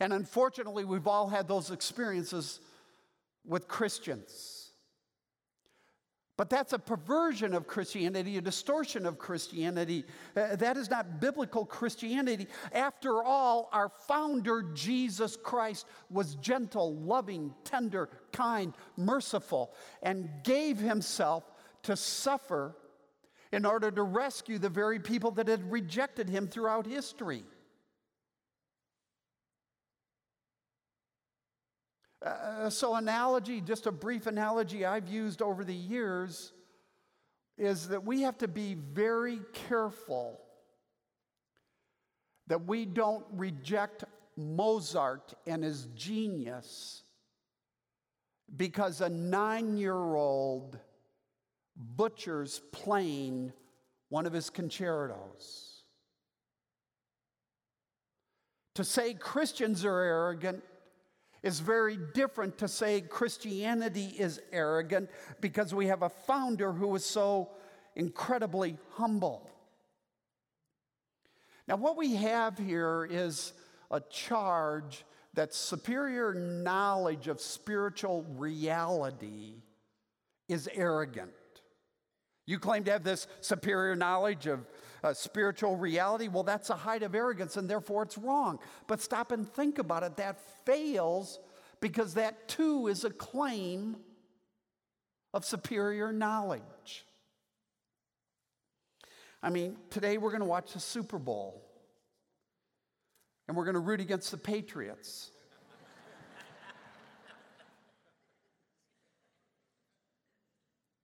And 0.00 0.14
unfortunately, 0.14 0.86
we've 0.86 1.06
all 1.06 1.28
had 1.28 1.46
those 1.46 1.70
experiences 1.70 2.60
with 3.44 3.68
Christians. 3.68 4.70
But 6.38 6.48
that's 6.48 6.72
a 6.72 6.78
perversion 6.78 7.52
of 7.52 7.66
Christianity, 7.66 8.38
a 8.38 8.42
distortion 8.42 9.04
of 9.04 9.18
Christianity. 9.18 10.04
Uh, 10.34 10.56
that 10.56 10.78
is 10.78 10.88
not 10.88 11.20
biblical 11.20 11.66
Christianity. 11.66 12.46
After 12.72 13.22
all, 13.22 13.68
our 13.74 13.90
founder, 14.06 14.62
Jesus 14.74 15.36
Christ, 15.36 15.84
was 16.08 16.34
gentle, 16.36 16.94
loving, 16.96 17.54
tender, 17.64 18.08
kind, 18.32 18.72
merciful, 18.96 19.74
and 20.02 20.30
gave 20.44 20.78
himself 20.78 21.44
to 21.86 21.96
suffer 21.96 22.76
in 23.52 23.64
order 23.64 23.90
to 23.90 24.02
rescue 24.02 24.58
the 24.58 24.68
very 24.68 24.98
people 24.98 25.30
that 25.32 25.48
had 25.48 25.70
rejected 25.70 26.28
him 26.28 26.48
throughout 26.48 26.86
history. 26.86 27.44
Uh, 32.24 32.68
so, 32.68 32.96
analogy, 32.96 33.60
just 33.60 33.86
a 33.86 33.92
brief 33.92 34.26
analogy 34.26 34.84
I've 34.84 35.08
used 35.08 35.42
over 35.42 35.64
the 35.64 35.74
years, 35.74 36.52
is 37.56 37.88
that 37.88 38.04
we 38.04 38.22
have 38.22 38.36
to 38.38 38.48
be 38.48 38.74
very 38.74 39.40
careful 39.68 40.40
that 42.48 42.66
we 42.66 42.84
don't 42.84 43.24
reject 43.32 44.04
Mozart 44.36 45.34
and 45.46 45.62
his 45.62 45.86
genius 45.94 47.02
because 48.54 49.00
a 49.00 49.08
nine 49.08 49.76
year 49.76 49.94
old 49.94 50.78
butchers 51.76 52.60
playing 52.72 53.52
one 54.08 54.26
of 54.26 54.32
his 54.32 54.50
concertos. 54.50 55.82
To 58.74 58.84
say 58.84 59.14
Christians 59.14 59.84
are 59.84 60.00
arrogant 60.00 60.62
is 61.42 61.60
very 61.60 61.98
different 62.14 62.58
to 62.58 62.68
say 62.68 63.00
Christianity 63.00 64.14
is 64.18 64.40
arrogant 64.52 65.10
because 65.40 65.74
we 65.74 65.86
have 65.86 66.02
a 66.02 66.08
founder 66.08 66.72
who 66.72 66.88
was 66.88 67.04
so 67.04 67.50
incredibly 67.94 68.76
humble. 68.94 69.50
Now, 71.68 71.76
what 71.76 71.96
we 71.96 72.16
have 72.16 72.58
here 72.58 73.06
is 73.10 73.52
a 73.90 74.00
charge 74.00 75.04
that 75.34 75.54
superior 75.54 76.32
knowledge 76.34 77.28
of 77.28 77.40
spiritual 77.40 78.24
reality 78.36 79.62
is 80.48 80.68
arrogant. 80.72 81.32
You 82.46 82.58
claim 82.60 82.84
to 82.84 82.92
have 82.92 83.02
this 83.02 83.26
superior 83.40 83.96
knowledge 83.96 84.46
of 84.46 84.66
uh, 85.02 85.12
spiritual 85.12 85.76
reality. 85.76 86.28
Well, 86.28 86.44
that's 86.44 86.70
a 86.70 86.76
height 86.76 87.02
of 87.02 87.14
arrogance, 87.14 87.56
and 87.56 87.68
therefore 87.68 88.04
it's 88.04 88.16
wrong. 88.16 88.60
But 88.86 89.00
stop 89.00 89.32
and 89.32 89.48
think 89.48 89.78
about 89.78 90.04
it. 90.04 90.16
That 90.16 90.40
fails 90.64 91.40
because 91.80 92.14
that 92.14 92.48
too 92.48 92.86
is 92.86 93.04
a 93.04 93.10
claim 93.10 93.96
of 95.34 95.44
superior 95.44 96.12
knowledge. 96.12 97.04
I 99.42 99.50
mean, 99.50 99.76
today 99.90 100.18
we're 100.18 100.30
going 100.30 100.40
to 100.40 100.46
watch 100.46 100.72
the 100.72 100.80
Super 100.80 101.18
Bowl 101.18 101.62
and 103.46 103.56
we're 103.56 103.64
going 103.64 103.74
to 103.74 103.80
root 103.80 104.00
against 104.00 104.30
the 104.30 104.38
Patriots. 104.38 105.30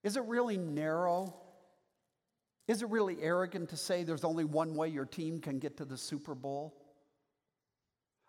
Is 0.02 0.16
it 0.16 0.25
really 0.25 0.59
narrow? 0.59 1.35
Is 2.68 2.82
it 2.82 2.88
really 2.90 3.16
arrogant 3.21 3.71
to 3.71 3.76
say 3.76 4.02
there's 4.02 4.25
only 4.25 4.44
one 4.44 4.75
way 4.75 4.88
your 4.88 5.04
team 5.04 5.40
can 5.40 5.59
get 5.59 5.76
to 5.78 5.85
the 5.85 5.97
Super 5.97 6.35
Bowl? 6.35 6.75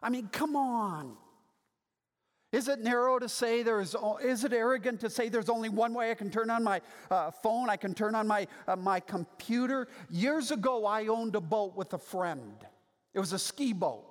I 0.01 0.09
mean, 0.09 0.27
come 0.27 0.55
on. 0.55 1.15
Is 2.51 2.67
it 2.67 2.81
narrow 2.81 3.17
to 3.17 3.27
say 3.27 3.63
there's, 3.63 3.95
is 4.23 4.43
it 4.43 4.53
arrogant 4.53 4.99
to 4.99 5.09
say 5.09 5.27
there's 5.27 5.49
only 5.49 5.69
one 5.69 5.95
way 5.95 6.11
I 6.11 6.13
can 6.13 6.29
turn 6.29 6.51
on 6.51 6.63
my 6.63 6.81
uh, 7.09 7.31
phone, 7.31 7.67
I 7.67 7.77
can 7.77 7.95
turn 7.95 8.13
on 8.13 8.27
my, 8.27 8.47
uh, 8.67 8.75
my 8.75 8.99
computer? 8.99 9.87
Years 10.11 10.51
ago, 10.51 10.85
I 10.85 11.07
owned 11.07 11.35
a 11.35 11.41
boat 11.41 11.75
with 11.75 11.93
a 11.93 11.97
friend. 11.97 12.53
It 13.15 13.19
was 13.19 13.33
a 13.33 13.39
ski 13.39 13.73
boat. 13.73 14.05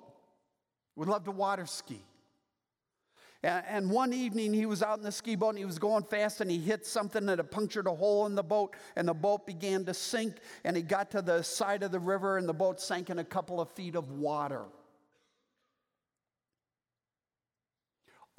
We 0.97 1.07
loved 1.07 1.27
to 1.27 1.31
water 1.31 1.67
ski. 1.67 2.03
And, 3.45 3.91
one 3.91 4.13
evening, 4.13 4.55
he 4.55 4.67
was 4.67 4.85
out 4.85 4.99
in 4.99 5.05
the 5.05 5.11
ski 5.11 5.35
boat 5.35 5.51
and 5.51 5.59
he 5.59 5.65
was 5.65 5.81
going 5.81 6.05
fast 6.05 6.41
and 6.41 6.49
he 6.49 6.59
hit 6.59 6.87
something 6.87 7.27
that 7.27 7.39
had 7.39 7.51
punctured 7.51 7.89
a 7.89 7.95
hole 7.95 8.27
in 8.27 8.37
the 8.37 8.43
boat 8.43 8.77
and 8.95 9.09
the 9.09 9.15
boat 9.15 9.47
began 9.47 9.85
to 9.87 9.95
sink. 9.95 10.37
And 10.63 10.77
he 10.77 10.83
got 10.83 11.11
to 11.11 11.23
the 11.23 11.43
side 11.43 11.83
of 11.83 11.91
the 11.91 11.99
river 11.99 12.39
and 12.39 12.49
the 12.49 12.53
boat 12.53 12.81
sank 12.81 13.11
in 13.11 13.19
a 13.19 13.25
couple 13.25 13.61
of 13.61 13.69
feet 13.71 13.97
of 13.97 14.13
water. 14.13 14.63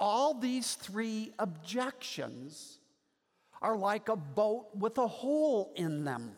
All 0.00 0.32
these 0.32 0.74
three 0.74 1.34
objections 1.38 2.78
are 3.60 3.76
like 3.76 4.08
a 4.08 4.16
boat 4.16 4.68
with 4.74 4.96
a 4.96 5.06
hole 5.06 5.72
in 5.76 6.04
them. 6.04 6.32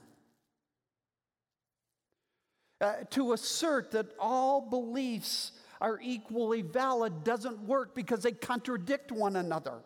Uh, 2.80 2.94
to 3.08 3.32
assert 3.32 3.92
that 3.92 4.06
all 4.18 4.60
beliefs 4.60 5.52
are 5.80 5.98
equally 6.02 6.62
valid 6.62 7.24
doesn't 7.24 7.60
work 7.60 7.94
because 7.94 8.22
they 8.22 8.32
contradict 8.32 9.12
one 9.12 9.36
another. 9.36 9.80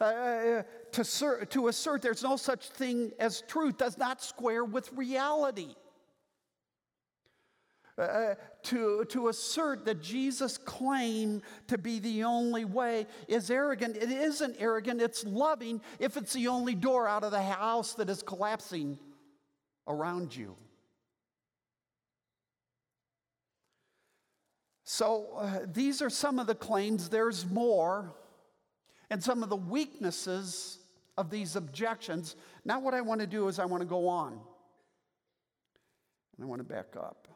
Uh, 0.00 0.04
uh 0.04 0.62
to, 0.92 1.00
assert, 1.00 1.50
to 1.50 1.68
assert 1.68 2.02
there's 2.02 2.22
no 2.22 2.36
such 2.36 2.68
thing 2.70 3.12
as 3.18 3.42
truth 3.42 3.78
does 3.78 3.98
not 3.98 4.22
square 4.22 4.64
with 4.64 4.92
reality. 4.92 5.74
Uh, 7.98 8.02
uh, 8.02 8.34
to, 8.62 9.04
to 9.06 9.28
assert 9.28 9.86
that 9.86 10.02
Jesus' 10.02 10.58
claim 10.58 11.40
to 11.66 11.78
be 11.78 11.98
the 11.98 12.24
only 12.24 12.64
way 12.64 13.06
is 13.26 13.50
arrogant. 13.50 13.96
It 13.96 14.10
isn't 14.10 14.56
arrogant, 14.58 15.00
it's 15.00 15.24
loving 15.24 15.80
if 15.98 16.16
it's 16.16 16.34
the 16.34 16.48
only 16.48 16.74
door 16.74 17.08
out 17.08 17.24
of 17.24 17.30
the 17.30 17.42
house 17.42 17.94
that 17.94 18.10
is 18.10 18.22
collapsing 18.22 18.98
around 19.88 20.34
you. 20.36 20.56
So, 24.88 25.26
uh, 25.36 25.58
these 25.66 26.00
are 26.00 26.08
some 26.08 26.38
of 26.38 26.46
the 26.46 26.54
claims. 26.54 27.08
There's 27.08 27.44
more, 27.44 28.14
and 29.10 29.20
some 29.20 29.42
of 29.42 29.48
the 29.48 29.56
weaknesses 29.56 30.78
of 31.18 31.28
these 31.28 31.56
objections. 31.56 32.36
Now, 32.64 32.78
what 32.78 32.94
I 32.94 33.00
want 33.00 33.20
to 33.20 33.26
do 33.26 33.48
is 33.48 33.58
I 33.58 33.64
want 33.64 33.80
to 33.80 33.86
go 33.86 34.06
on, 34.06 34.34
and 34.34 34.40
I 36.40 36.44
want 36.44 36.60
to 36.60 36.64
back 36.64 36.94
up. 36.96 37.26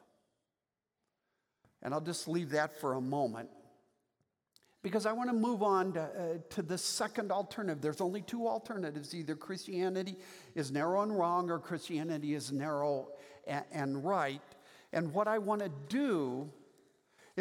And 1.82 1.92
I'll 1.92 2.00
just 2.00 2.28
leave 2.28 2.50
that 2.50 2.80
for 2.80 2.94
a 2.94 3.00
moment 3.00 3.48
because 4.82 5.04
I 5.04 5.10
want 5.10 5.28
to 5.28 5.34
move 5.34 5.64
on 5.64 5.94
to, 5.94 6.02
uh, 6.02 6.38
to 6.50 6.62
the 6.62 6.78
second 6.78 7.32
alternative. 7.32 7.82
There's 7.82 8.00
only 8.00 8.22
two 8.22 8.46
alternatives 8.46 9.12
either 9.12 9.34
Christianity 9.34 10.18
is 10.54 10.70
narrow 10.70 11.02
and 11.02 11.18
wrong, 11.18 11.50
or 11.50 11.58
Christianity 11.58 12.34
is 12.34 12.52
narrow 12.52 13.08
and, 13.48 13.64
and 13.72 14.04
right. 14.04 14.40
And 14.92 15.12
what 15.12 15.26
I 15.26 15.38
want 15.38 15.62
to 15.62 15.70
do 15.88 16.52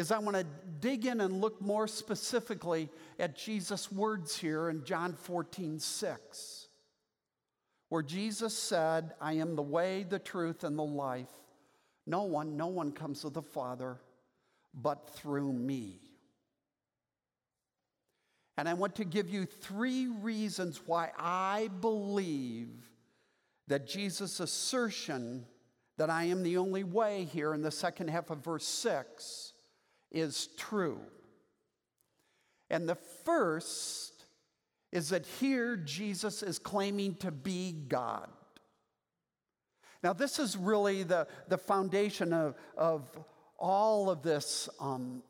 is 0.00 0.10
I 0.10 0.18
want 0.18 0.34
to 0.34 0.46
dig 0.80 1.04
in 1.04 1.20
and 1.20 1.42
look 1.42 1.60
more 1.60 1.86
specifically 1.86 2.88
at 3.18 3.36
Jesus' 3.36 3.92
words 3.92 4.34
here 4.34 4.70
in 4.70 4.82
John 4.82 5.12
14, 5.12 5.78
6, 5.78 6.68
where 7.90 8.02
Jesus 8.02 8.56
said, 8.56 9.12
I 9.20 9.34
am 9.34 9.56
the 9.56 9.62
way, 9.62 10.06
the 10.08 10.18
truth, 10.18 10.64
and 10.64 10.78
the 10.78 10.82
life. 10.82 11.28
No 12.06 12.22
one, 12.22 12.56
no 12.56 12.68
one 12.68 12.92
comes 12.92 13.20
to 13.20 13.28
the 13.28 13.42
Father 13.42 13.98
but 14.72 15.10
through 15.16 15.52
me. 15.52 16.00
And 18.56 18.70
I 18.70 18.72
want 18.72 18.94
to 18.96 19.04
give 19.04 19.28
you 19.28 19.44
three 19.44 20.06
reasons 20.06 20.80
why 20.86 21.10
I 21.18 21.68
believe 21.82 22.70
that 23.68 23.86
Jesus' 23.86 24.40
assertion 24.40 25.44
that 25.98 26.08
I 26.08 26.24
am 26.24 26.42
the 26.42 26.56
only 26.56 26.84
way 26.84 27.24
here 27.30 27.52
in 27.52 27.60
the 27.60 27.70
second 27.70 28.08
half 28.08 28.30
of 28.30 28.42
verse 28.42 28.64
6 28.64 29.49
is 30.10 30.48
true. 30.56 31.00
And 32.68 32.88
the 32.88 32.98
first 33.24 34.24
is 34.92 35.10
that 35.10 35.26
here 35.26 35.76
Jesus 35.76 36.42
is 36.42 36.58
claiming 36.58 37.14
to 37.16 37.30
be 37.30 37.72
God. 37.72 38.28
Now, 40.02 40.12
this 40.12 40.38
is 40.38 40.56
really 40.56 41.02
the, 41.02 41.26
the 41.48 41.58
foundation 41.58 42.32
of, 42.32 42.54
of 42.76 43.08
all 43.58 44.08
of 44.08 44.22
this 44.22 44.68
um, 44.80 45.22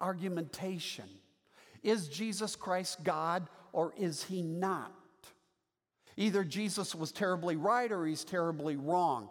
argumentation. 0.00 1.08
Is 1.82 2.08
Jesus 2.08 2.54
Christ 2.54 3.02
God 3.02 3.48
or 3.72 3.94
is 3.96 4.24
he 4.24 4.42
not? 4.42 4.92
Either 6.16 6.44
Jesus 6.44 6.94
was 6.94 7.12
terribly 7.12 7.56
right 7.56 7.90
or 7.90 8.04
he's 8.04 8.24
terribly 8.24 8.76
wrong. 8.76 9.28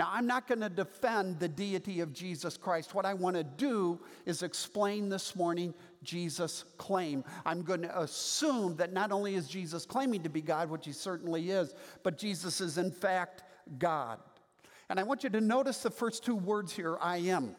Now, 0.00 0.08
I'm 0.10 0.26
not 0.26 0.48
going 0.48 0.62
to 0.62 0.70
defend 0.70 1.40
the 1.40 1.48
deity 1.48 2.00
of 2.00 2.14
Jesus 2.14 2.56
Christ. 2.56 2.94
What 2.94 3.04
I 3.04 3.12
want 3.12 3.36
to 3.36 3.44
do 3.44 4.00
is 4.24 4.42
explain 4.42 5.10
this 5.10 5.36
morning 5.36 5.74
Jesus' 6.02 6.64
claim. 6.78 7.22
I'm 7.44 7.60
going 7.60 7.82
to 7.82 8.00
assume 8.00 8.76
that 8.76 8.94
not 8.94 9.12
only 9.12 9.34
is 9.34 9.46
Jesus 9.46 9.84
claiming 9.84 10.22
to 10.22 10.30
be 10.30 10.40
God, 10.40 10.70
which 10.70 10.86
he 10.86 10.92
certainly 10.92 11.50
is, 11.50 11.74
but 12.02 12.16
Jesus 12.16 12.62
is 12.62 12.78
in 12.78 12.90
fact 12.90 13.42
God. 13.78 14.20
And 14.88 14.98
I 14.98 15.02
want 15.02 15.22
you 15.22 15.28
to 15.28 15.40
notice 15.42 15.82
the 15.82 15.90
first 15.90 16.24
two 16.24 16.34
words 16.34 16.72
here 16.72 16.96
I 16.98 17.18
am. 17.18 17.54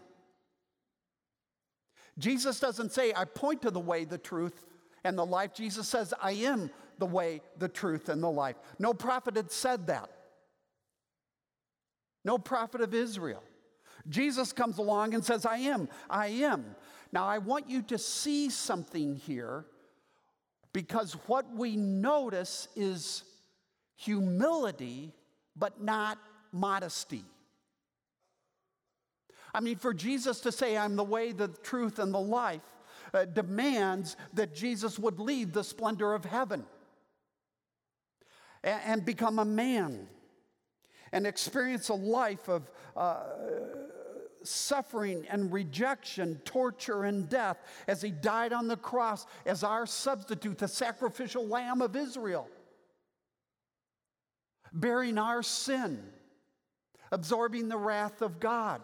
Jesus 2.18 2.60
doesn't 2.60 2.92
say, 2.92 3.14
I 3.16 3.26
point 3.26 3.62
to 3.62 3.70
the 3.70 3.80
way, 3.80 4.04
the 4.04 4.18
truth, 4.18 4.66
and 5.04 5.16
the 5.16 5.24
life. 5.28 5.54
Jesus 5.54 5.88
says, 5.88 6.12
I 6.20 6.32
am 6.32 6.72
the 6.98 7.06
way, 7.06 7.42
the 7.60 7.70
truth, 7.70 8.10
and 8.10 8.24
the 8.24 8.32
life. 8.32 8.56
No 8.80 8.96
prophet 8.96 9.36
had 9.36 9.52
said 9.52 9.86
that. 9.86 10.10
No 12.24 12.38
prophet 12.38 12.82
of 12.82 12.94
Israel. 12.94 13.44
Jesus 14.10 14.52
comes 14.54 14.78
along 14.78 15.14
and 15.14 15.24
says, 15.24 15.46
I 15.46 15.58
am, 15.58 15.88
I 16.10 16.28
am. 16.28 16.76
Now, 17.12 17.28
I 17.28 17.38
want 17.38 17.70
you 17.70 17.82
to 17.84 17.98
see 17.98 18.50
something 18.50 19.16
here 19.16 19.66
because 20.74 21.14
what 21.28 21.46
we 21.54 21.76
notice 21.76 22.68
is 22.76 23.24
humility, 23.96 25.14
but 25.56 25.82
not 25.82 26.18
modesty. 26.52 27.24
I 29.54 29.60
mean, 29.60 29.76
for 29.76 29.94
Jesus 29.94 30.40
to 30.42 30.52
say, 30.52 30.78
I'm 30.78 30.96
the 30.96 31.04
way, 31.04 31.34
the 31.34 31.50
truth, 31.50 32.00
and 32.00 32.14
the 32.14 32.20
life, 32.20 32.62
uh, 33.14 33.26
demands 33.26 34.16
that 34.34 34.56
Jesus 34.56 34.98
would 34.98 35.20
leave 35.20 35.52
the 35.52 35.64
splendor 35.64 36.14
of 36.14 36.24
heaven 36.24 36.64
and, 38.64 38.82
and 38.86 39.06
become 39.06 39.40
a 39.40 39.46
man 39.46 40.08
and 41.12 41.28
experience 41.28 41.90
a 41.90 41.94
life 41.94 42.48
of 42.48 42.72
uh, 42.96 43.24
suffering 44.44 45.26
and 45.30 45.52
rejection, 45.52 46.40
torture 46.46 47.04
and 47.04 47.30
death 47.30 47.58
as 47.88 48.02
he 48.02 48.12
died 48.12 48.54
on 48.54 48.68
the 48.68 48.78
cross 48.78 49.26
as 49.46 49.64
our 49.64 49.86
substitute, 49.86 50.58
the 50.58 50.68
sacrificial 50.68 51.48
lamb 51.48 51.82
of 51.82 51.96
Israel, 51.96 52.48
bearing 54.74 55.18
our 55.18 55.44
sin, 55.44 56.02
absorbing 57.12 57.70
the 57.70 57.78
wrath 57.78 58.22
of 58.22 58.40
God. 58.40 58.82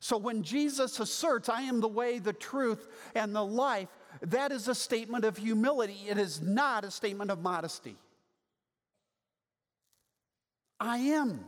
So 0.00 0.16
when 0.16 0.42
Jesus 0.42 0.98
asserts, 0.98 1.48
I 1.48 1.62
am 1.62 1.80
the 1.80 1.88
way, 1.88 2.18
the 2.18 2.32
truth, 2.32 2.88
and 3.14 3.34
the 3.34 3.44
life, 3.44 3.88
that 4.22 4.50
is 4.50 4.66
a 4.66 4.74
statement 4.74 5.24
of 5.24 5.36
humility. 5.36 5.98
It 6.08 6.16
is 6.18 6.40
not 6.40 6.84
a 6.84 6.90
statement 6.90 7.30
of 7.30 7.40
modesty. 7.42 7.96
I 10.80 10.96
am. 10.98 11.44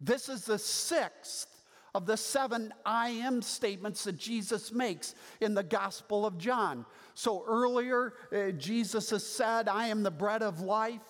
This 0.00 0.28
is 0.28 0.44
the 0.44 0.58
sixth 0.58 1.48
of 1.94 2.04
the 2.04 2.16
seven 2.16 2.74
I 2.84 3.08
am 3.08 3.40
statements 3.40 4.04
that 4.04 4.18
Jesus 4.18 4.72
makes 4.72 5.14
in 5.40 5.54
the 5.54 5.62
Gospel 5.62 6.26
of 6.26 6.36
John. 6.36 6.84
So 7.14 7.42
earlier, 7.46 8.12
uh, 8.30 8.50
Jesus 8.50 9.08
has 9.10 9.24
said, 9.24 9.68
I 9.68 9.86
am 9.86 10.02
the 10.02 10.10
bread 10.10 10.42
of 10.42 10.60
life. 10.60 11.00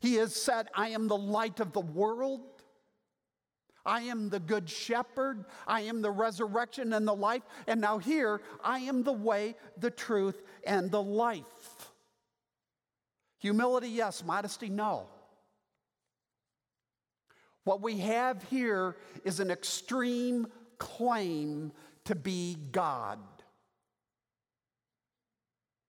He 0.00 0.14
has 0.14 0.34
said, 0.34 0.68
I 0.74 0.88
am 0.88 1.08
the 1.08 1.16
light 1.16 1.60
of 1.60 1.72
the 1.72 1.80
world. 1.80 2.40
I 3.84 4.02
am 4.02 4.30
the 4.30 4.40
good 4.40 4.70
shepherd. 4.70 5.44
I 5.66 5.82
am 5.82 6.02
the 6.02 6.10
resurrection 6.10 6.92
and 6.92 7.06
the 7.06 7.14
life. 7.14 7.42
And 7.66 7.80
now, 7.80 7.98
here, 7.98 8.40
I 8.64 8.78
am 8.78 9.02
the 9.02 9.12
way, 9.12 9.56
the 9.76 9.90
truth, 9.90 10.42
and 10.64 10.90
the 10.90 11.02
life. 11.02 11.71
Humility, 13.42 13.88
yes. 13.88 14.24
Modesty, 14.24 14.68
no. 14.68 15.08
What 17.64 17.82
we 17.82 17.98
have 17.98 18.42
here 18.44 18.96
is 19.24 19.40
an 19.40 19.50
extreme 19.50 20.46
claim 20.78 21.72
to 22.04 22.14
be 22.14 22.56
God. 22.72 23.18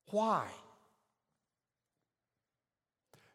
Why? 0.10 0.46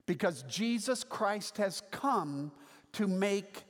Because 0.06 0.42
Jesus 0.44 1.04
Christ 1.04 1.56
has 1.58 1.82
come 1.90 2.52
to 2.92 3.06
make 3.06 3.64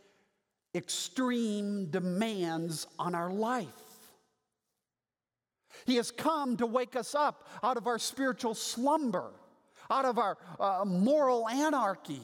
extreme 0.75 1.91
demands 1.91 2.87
on 2.99 3.15
our 3.15 3.31
life. 3.31 3.67
He 5.87 5.97
has 5.97 6.11
come 6.11 6.57
to 6.59 6.67
wake 6.67 6.97
us 6.97 7.15
up 7.15 7.49
out 7.63 7.77
of 7.77 7.87
our 7.87 7.99
spiritual 7.99 8.55
slumber, 8.55 9.31
out 9.91 10.05
of 10.05 10.19
our 10.19 10.39
uh, 10.61 10.85
moral 10.85 11.49
anarchy, 11.49 12.23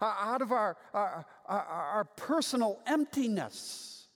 uh, 0.00 0.14
out 0.18 0.42
of 0.42 0.52
our, 0.52 0.76
our, 0.92 1.24
our 1.46 2.04
personal 2.16 2.80
emptiness. 2.86 4.06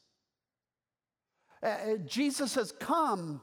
Uh, 1.63 1.97
Jesus 2.07 2.55
has 2.55 2.73
come 2.73 3.41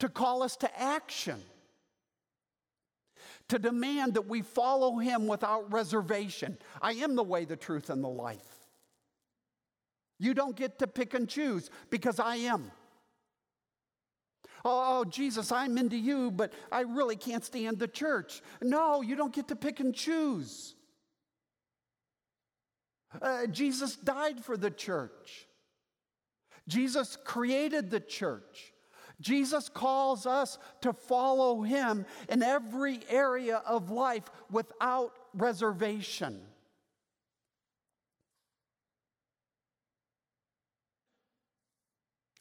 to 0.00 0.08
call 0.08 0.42
us 0.42 0.56
to 0.56 0.80
action, 0.80 1.40
to 3.48 3.58
demand 3.58 4.14
that 4.14 4.26
we 4.26 4.42
follow 4.42 4.98
him 4.98 5.26
without 5.26 5.72
reservation. 5.72 6.58
I 6.82 6.92
am 6.92 7.14
the 7.14 7.22
way, 7.22 7.44
the 7.44 7.56
truth, 7.56 7.90
and 7.90 8.02
the 8.02 8.08
life. 8.08 8.38
You 10.18 10.34
don't 10.34 10.56
get 10.56 10.78
to 10.78 10.86
pick 10.86 11.14
and 11.14 11.28
choose 11.28 11.70
because 11.90 12.20
I 12.20 12.36
am. 12.36 12.70
Oh, 14.64 15.00
oh, 15.00 15.04
Jesus, 15.04 15.52
I'm 15.52 15.76
into 15.76 15.96
you, 15.96 16.30
but 16.30 16.52
I 16.72 16.80
really 16.80 17.16
can't 17.16 17.44
stand 17.44 17.78
the 17.78 17.88
church. 17.88 18.40
No, 18.62 19.02
you 19.02 19.14
don't 19.14 19.32
get 19.32 19.48
to 19.48 19.56
pick 19.56 19.80
and 19.80 19.94
choose. 19.94 20.74
Uh, 23.20 23.46
Jesus 23.46 23.96
died 23.96 24.42
for 24.42 24.56
the 24.56 24.70
church. 24.70 25.46
Jesus 26.66 27.18
created 27.24 27.90
the 27.90 28.00
church. 28.00 28.72
Jesus 29.20 29.68
calls 29.68 30.26
us 30.26 30.58
to 30.80 30.92
follow 30.92 31.62
him 31.62 32.06
in 32.28 32.42
every 32.42 33.00
area 33.08 33.62
of 33.66 33.90
life 33.90 34.24
without 34.50 35.12
reservation. 35.34 36.40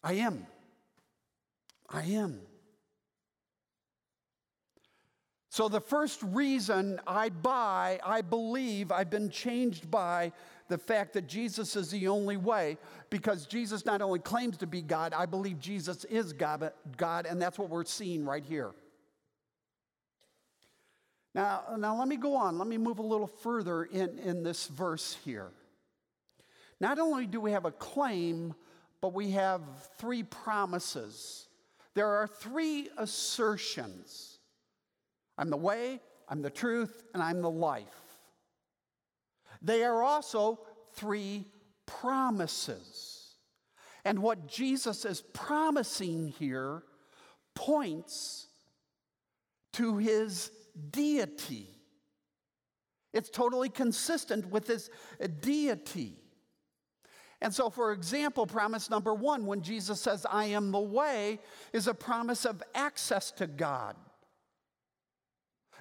I 0.03 0.13
am. 0.13 0.47
I 1.93 2.01
am. 2.01 2.41
So, 5.49 5.69
the 5.69 5.79
first 5.79 6.23
reason 6.23 6.99
I 7.06 7.29
buy, 7.29 7.99
I 8.03 8.21
believe 8.21 8.91
I've 8.91 9.12
been 9.12 9.29
changed 9.29 9.91
by 9.91 10.32
the 10.67 10.79
fact 10.79 11.13
that 11.13 11.27
Jesus 11.27 11.75
is 11.75 11.91
the 11.91 12.08
only 12.08 12.38
way, 12.38 12.79
because 13.12 13.45
Jesus 13.45 13.86
not 13.86 14.01
only 14.01 14.17
claims 14.17 14.58
to 14.58 14.67
be 14.67 14.82
God, 14.82 15.13
I 15.13 15.27
believe 15.27 15.60
Jesus 15.60 16.06
is 16.06 16.34
God, 16.34 16.71
God 16.97 17.27
and 17.27 17.39
that's 17.39 17.60
what 17.60 17.69
we're 17.69 17.86
seeing 17.86 18.25
right 18.25 18.43
here. 18.43 18.71
Now, 21.36 21.62
now, 21.77 21.99
let 21.99 22.08
me 22.08 22.17
go 22.17 22.36
on. 22.36 22.58
Let 22.58 22.67
me 22.67 22.79
move 22.79 22.97
a 22.97 23.03
little 23.03 23.27
further 23.27 23.84
in, 23.84 24.17
in 24.19 24.41
this 24.41 24.65
verse 24.67 25.17
here. 25.23 25.51
Not 26.79 26.97
only 26.97 27.27
do 27.27 27.39
we 27.39 27.51
have 27.51 27.65
a 27.65 27.71
claim, 27.71 28.56
but 29.01 29.13
we 29.13 29.32
have 29.32 29.62
three 29.97 30.23
promises. 30.23 31.47
There 31.95 32.08
are 32.08 32.27
three 32.27 32.89
assertions 32.97 34.39
I'm 35.38 35.49
the 35.49 35.58
way, 35.58 35.99
I'm 36.29 36.41
the 36.41 36.49
truth, 36.49 37.03
and 37.13 37.21
I'm 37.21 37.41
the 37.41 37.49
life. 37.49 37.88
They 39.62 39.84
are 39.84 40.03
also 40.03 40.60
three 40.93 41.45
promises. 41.86 43.36
And 44.06 44.19
what 44.21 44.47
Jesus 44.47 45.06
is 45.06 45.21
promising 45.34 46.27
here 46.27 46.84
points 47.56 48.47
to 49.73 49.97
his 49.97 50.51
deity. 50.91 51.69
It's 53.13 53.29
totally 53.29 53.69
consistent 53.69 54.49
with 54.51 54.67
his 54.67 54.89
deity. 55.41 56.22
And 57.43 57.53
so, 57.53 57.69
for 57.69 57.91
example, 57.91 58.47
promise 58.47 58.89
number 58.89 59.13
one, 59.13 59.45
when 59.45 59.62
Jesus 59.62 59.99
says, 59.99 60.25
I 60.32 60.45
am 60.45 60.71
the 60.71 60.79
way, 60.79 61.39
is 61.73 61.88
a 61.88 61.93
promise 61.93 62.45
of 62.45 62.63
access 62.73 63.32
to 63.32 63.47
God. 63.47 63.97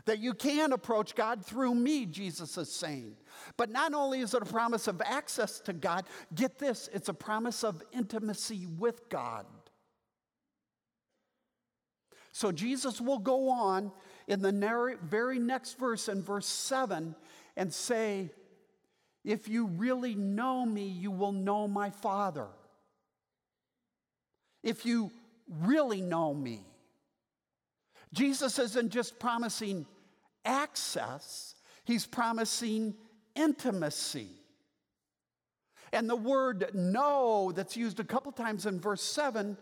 That 0.07 0.19
you 0.19 0.35
can 0.35 0.73
approach 0.73 1.15
God 1.15 1.47
through 1.47 1.77
me, 1.77 2.05
Jesus 2.07 2.59
is 2.59 2.69
saying. 2.69 3.15
But 3.57 3.71
not 3.71 3.95
only 3.95 4.19
is 4.19 4.35
it 4.35 4.43
a 4.43 4.47
promise 4.47 4.89
of 4.89 5.01
access 5.05 5.61
to 5.61 5.73
God, 5.73 6.05
get 6.35 6.59
this, 6.59 6.91
it's 6.93 7.09
a 7.09 7.15
promise 7.15 7.63
of 7.63 7.81
intimacy 7.93 8.67
with 8.67 9.09
God. 9.09 9.47
So 12.33 12.51
Jesus 12.51 13.01
will 13.01 13.21
go 13.21 13.49
on 13.49 13.93
in 14.27 14.43
the 14.43 14.99
very 15.05 15.39
next 15.39 15.79
verse, 15.79 16.09
in 16.09 16.23
verse 16.23 16.47
7, 16.47 17.15
and 17.57 17.73
say, 17.73 18.33
If 19.25 19.49
you 19.49 19.67
really 19.67 20.15
know 20.15 20.67
me, 20.67 20.87
you 20.87 21.11
will 21.11 21.33
know 21.33 21.69
my 21.69 21.91
Father. 21.91 22.49
If 24.63 24.85
you 24.85 25.11
really 25.49 26.01
know 26.01 26.35
me, 26.35 26.65
Jesus 28.13 28.59
isn't 28.59 28.91
just 28.91 29.19
promising 29.19 29.87
access, 30.45 31.55
he's 31.85 32.07
promising 32.07 32.95
intimacy. 33.35 34.29
And 35.93 36.09
the 36.09 36.17
word 36.17 36.71
know 36.75 37.53
that's 37.55 37.77
used 37.77 38.01
a 38.01 38.05
couple 38.05 38.33
times 38.33 38.67
in 38.67 38.81
verse 38.81 39.03
7 39.03 39.57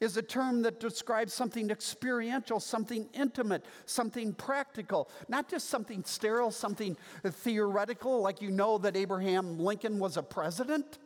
is 0.00 0.16
a 0.16 0.22
term 0.22 0.62
that 0.62 0.80
describes 0.80 1.32
something 1.32 1.70
experiential, 1.70 2.60
something 2.60 3.08
intimate, 3.14 3.64
something 3.86 4.32
practical, 4.34 5.08
not 5.28 5.48
just 5.48 5.68
something 5.68 6.04
sterile, 6.04 6.50
something 6.50 6.96
theoretical, 7.24 8.20
like 8.20 8.42
you 8.42 8.50
know 8.50 8.78
that 8.78 8.96
Abraham 8.96 9.58
Lincoln 9.58 9.98
was 9.98 10.16
a 10.16 10.22
president. 10.22 10.98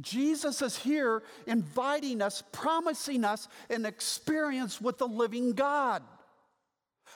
Jesus 0.00 0.62
is 0.62 0.76
here 0.76 1.22
inviting 1.46 2.22
us, 2.22 2.42
promising 2.52 3.24
us 3.24 3.48
an 3.68 3.84
experience 3.84 4.80
with 4.80 4.98
the 4.98 5.08
living 5.08 5.52
God. 5.52 6.02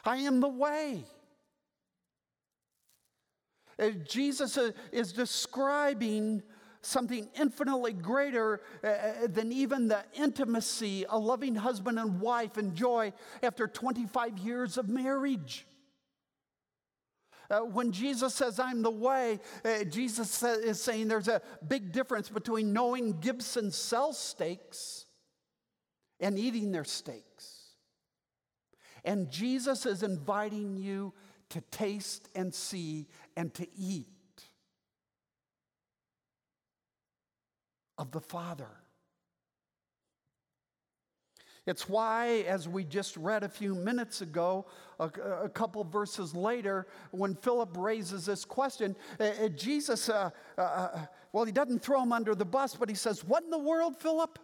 I 0.05 0.16
am 0.16 0.40
the 0.40 0.48
way. 0.48 1.05
Uh, 3.79 3.90
Jesus 4.09 4.59
uh, 4.59 4.72
is 4.90 5.12
describing 5.12 6.42
something 6.82 7.28
infinitely 7.38 7.92
greater 7.92 8.60
uh, 8.84 9.26
than 9.28 9.52
even 9.52 9.88
the 9.88 10.04
intimacy 10.14 11.04
a 11.08 11.18
loving 11.18 11.54
husband 11.54 11.98
and 11.98 12.20
wife 12.20 12.58
enjoy 12.58 13.12
after 13.42 13.66
25 13.66 14.38
years 14.38 14.76
of 14.76 14.88
marriage. 14.88 15.66
Uh, 17.50 17.60
when 17.60 17.92
Jesus 17.92 18.34
says, 18.34 18.58
I'm 18.58 18.82
the 18.82 18.90
way, 18.90 19.38
uh, 19.64 19.84
Jesus 19.84 20.42
is 20.42 20.82
saying 20.82 21.08
there's 21.08 21.28
a 21.28 21.42
big 21.66 21.92
difference 21.92 22.28
between 22.28 22.72
knowing 22.72 23.20
Gibson 23.20 23.70
sells 23.70 24.18
steaks 24.18 25.06
and 26.18 26.38
eating 26.38 26.72
their 26.72 26.84
steaks. 26.84 27.74
And 29.04 29.30
Jesus 29.30 29.84
is 29.86 30.02
inviting 30.02 30.76
you 30.76 31.12
to 31.50 31.60
taste 31.60 32.28
and 32.34 32.54
see 32.54 33.08
and 33.36 33.52
to 33.54 33.66
eat 33.76 34.08
of 38.02 38.10
the 38.10 38.20
Father. 38.20 38.68
It's 41.64 41.88
why, 41.88 42.44
as 42.48 42.68
we 42.68 42.82
just 42.82 43.16
read 43.16 43.44
a 43.44 43.48
few 43.48 43.76
minutes 43.76 44.20
ago, 44.20 44.66
a, 44.98 45.06
a 45.44 45.48
couple 45.48 45.84
verses 45.84 46.34
later, 46.34 46.88
when 47.12 47.36
Philip 47.36 47.76
raises 47.78 48.26
this 48.26 48.44
question, 48.44 48.96
uh, 49.20 49.24
uh 49.44 49.48
Jesus, 49.50 50.08
uh, 50.08 50.30
uh, 50.58 51.06
well, 51.32 51.44
he 51.44 51.52
doesn't 51.52 51.78
throw 51.78 52.02
him 52.02 52.12
under 52.12 52.34
the 52.34 52.44
bus, 52.44 52.74
but 52.74 52.88
he 52.88 52.96
says, 52.96 53.22
What 53.22 53.44
in 53.44 53.50
the 53.50 53.58
world, 53.58 53.96
Philip? 53.96 54.40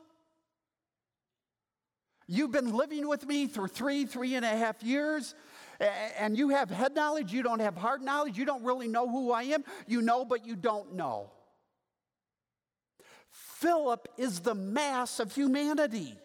You've 2.29 2.53
been 2.53 2.73
living 2.73 3.09
with 3.09 3.27
me 3.27 3.49
for 3.49 3.67
three, 3.67 4.05
three 4.05 4.37
and 4.37 4.45
a 4.45 4.57
half 4.57 4.81
years, 4.85 5.35
and 5.81 6.39
you 6.39 6.51
have 6.51 6.71
head 6.71 6.95
knowledge, 6.95 7.33
you 7.33 7.43
don't 7.43 7.61
have 7.61 7.77
heart 7.77 8.03
knowledge, 8.03 8.39
you 8.39 8.45
don't 8.45 8.63
really 8.63 8.87
know 8.87 9.09
who 9.09 9.33
I 9.33 9.43
am. 9.45 9.65
You 9.89 10.03
know, 10.03 10.25
but 10.25 10.47
you 10.47 10.55
don't 10.55 10.95
know. 10.95 11.33
Philip 13.61 14.07
is 14.17 14.39
the 14.39 14.55
mass 14.55 15.19
of 15.19 15.35
humanity 15.35 16.17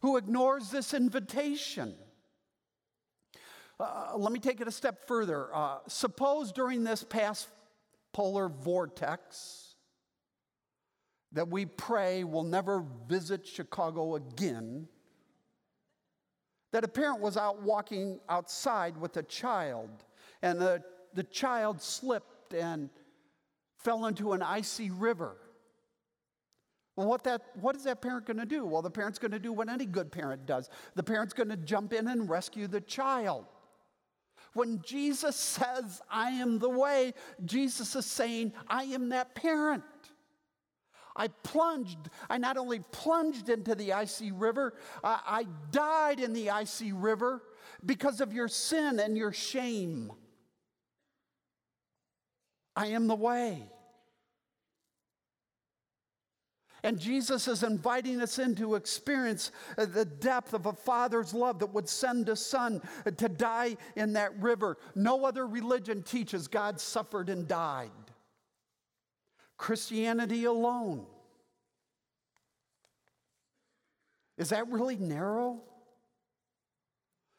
who 0.00 0.16
ignores 0.16 0.70
this 0.70 0.94
invitation. 0.94 1.96
Uh, 3.80 4.12
let 4.16 4.30
me 4.30 4.38
take 4.38 4.60
it 4.60 4.68
a 4.68 4.70
step 4.70 5.08
further. 5.08 5.52
Uh, 5.52 5.78
suppose 5.88 6.52
during 6.52 6.84
this 6.84 7.02
past 7.02 7.48
polar 8.12 8.48
vortex 8.48 9.74
that 11.32 11.48
we 11.48 11.66
pray 11.66 12.22
will 12.22 12.44
never 12.44 12.84
visit 13.08 13.44
Chicago 13.44 14.14
again, 14.14 14.86
that 16.70 16.84
a 16.84 16.88
parent 16.88 17.20
was 17.20 17.36
out 17.36 17.60
walking 17.62 18.20
outside 18.28 18.96
with 18.96 19.16
a 19.16 19.22
child, 19.24 19.90
and 20.42 20.60
the, 20.60 20.80
the 21.14 21.24
child 21.24 21.82
slipped 21.82 22.54
and 22.54 22.88
fell 23.78 24.06
into 24.06 24.32
an 24.32 24.42
icy 24.42 24.92
river. 24.92 25.36
Well, 26.96 27.06
what, 27.06 27.24
that, 27.24 27.42
what 27.60 27.76
is 27.76 27.84
that 27.84 28.00
parent 28.00 28.26
going 28.26 28.38
to 28.38 28.46
do? 28.46 28.64
Well, 28.64 28.80
the 28.80 28.90
parent's 28.90 29.18
going 29.18 29.32
to 29.32 29.38
do 29.38 29.52
what 29.52 29.68
any 29.68 29.84
good 29.84 30.10
parent 30.10 30.46
does 30.46 30.70
the 30.94 31.02
parent's 31.02 31.34
going 31.34 31.50
to 31.50 31.56
jump 31.56 31.92
in 31.92 32.08
and 32.08 32.28
rescue 32.28 32.66
the 32.66 32.80
child. 32.80 33.44
When 34.54 34.80
Jesus 34.82 35.36
says, 35.36 36.00
I 36.10 36.30
am 36.30 36.58
the 36.58 36.70
way, 36.70 37.12
Jesus 37.44 37.94
is 37.94 38.06
saying, 38.06 38.52
I 38.68 38.84
am 38.84 39.10
that 39.10 39.34
parent. 39.34 39.84
I 41.14 41.28
plunged, 41.28 41.98
I 42.28 42.38
not 42.38 42.56
only 42.56 42.80
plunged 42.92 43.48
into 43.48 43.74
the 43.74 43.92
icy 43.92 44.32
river, 44.32 44.74
I, 45.02 45.20
I 45.26 45.46
died 45.70 46.20
in 46.20 46.32
the 46.32 46.50
icy 46.50 46.92
river 46.92 47.42
because 47.84 48.20
of 48.20 48.32
your 48.32 48.48
sin 48.48 49.00
and 49.00 49.16
your 49.16 49.32
shame. 49.32 50.12
I 52.74 52.88
am 52.88 53.06
the 53.06 53.14
way. 53.14 53.70
And 56.86 57.00
Jesus 57.00 57.48
is 57.48 57.64
inviting 57.64 58.20
us 58.20 58.38
in 58.38 58.54
to 58.54 58.76
experience 58.76 59.50
uh, 59.76 59.86
the 59.86 60.04
depth 60.04 60.54
of 60.54 60.66
a 60.66 60.72
father's 60.72 61.34
love 61.34 61.58
that 61.58 61.74
would 61.74 61.88
send 61.88 62.28
a 62.28 62.36
son 62.36 62.80
to 63.16 63.28
die 63.28 63.76
in 63.96 64.12
that 64.12 64.40
river. 64.40 64.78
No 64.94 65.24
other 65.24 65.48
religion 65.48 66.04
teaches 66.04 66.46
God 66.46 66.78
suffered 66.78 67.28
and 67.28 67.48
died. 67.48 67.90
Christianity 69.56 70.44
alone. 70.44 71.06
Is 74.38 74.50
that 74.50 74.68
really 74.68 74.96
narrow? 74.96 75.62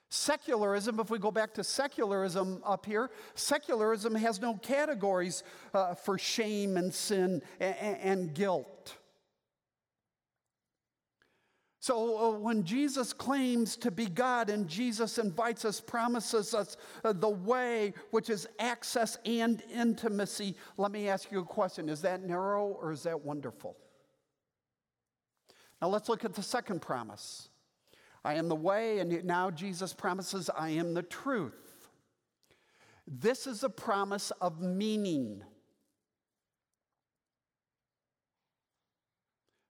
Secularism, 0.10 1.00
if 1.00 1.10
we 1.10 1.20
go 1.20 1.32
back 1.32 1.54
to 1.54 1.64
secularism 1.64 2.62
up 2.66 2.86
here, 2.86 3.10
secularism 3.36 4.14
has 4.14 4.42
no 4.42 4.56
categories 4.56 5.44
uh, 5.74 5.96
for 5.96 6.18
shame 6.18 6.76
and 6.76 6.94
sin 6.94 7.42
and, 7.62 7.98
and 8.02 8.34
guilt. 8.34 8.98
So 11.80 12.18
uh, 12.18 12.38
when 12.40 12.64
Jesus 12.64 13.14
claims 13.14 13.78
to 13.78 13.92
be 13.92 14.08
God 14.08 14.50
and 14.50 14.68
Jesus 14.68 15.20
invites 15.20 15.64
us, 15.64 15.80
promises 15.80 16.54
us 16.54 16.76
uh, 17.04 17.14
the 17.14 17.30
way, 17.30 17.94
which 18.12 18.30
is 18.30 18.48
access 18.60 19.18
and 19.26 19.62
intimacy, 19.72 20.56
let 20.78 20.92
me 20.92 21.08
ask 21.08 21.32
you 21.32 21.40
a 21.40 21.46
question 21.46 21.88
Is 21.90 22.02
that 22.02 22.24
narrow 22.24 22.66
or 22.66 22.92
is 22.92 23.04
that 23.04 23.24
wonderful? 23.24 23.78
Now 25.82 25.90
let's 25.90 26.10
look 26.10 26.26
at 26.26 26.34
the 26.34 26.44
second 26.44 26.82
promise. 26.82 27.50
I 28.26 28.34
am 28.34 28.50
the 28.50 28.56
way, 28.56 29.00
and 29.00 29.24
now 29.24 29.52
Jesus 29.52 29.94
promises, 29.94 30.50
I 30.50 30.72
am 30.72 30.94
the 30.94 31.04
truth. 31.04 31.88
This 33.08 33.48
is 33.48 33.64
a 33.64 33.70
promise 33.70 34.32
of 34.42 34.60
meaning. 34.60 35.44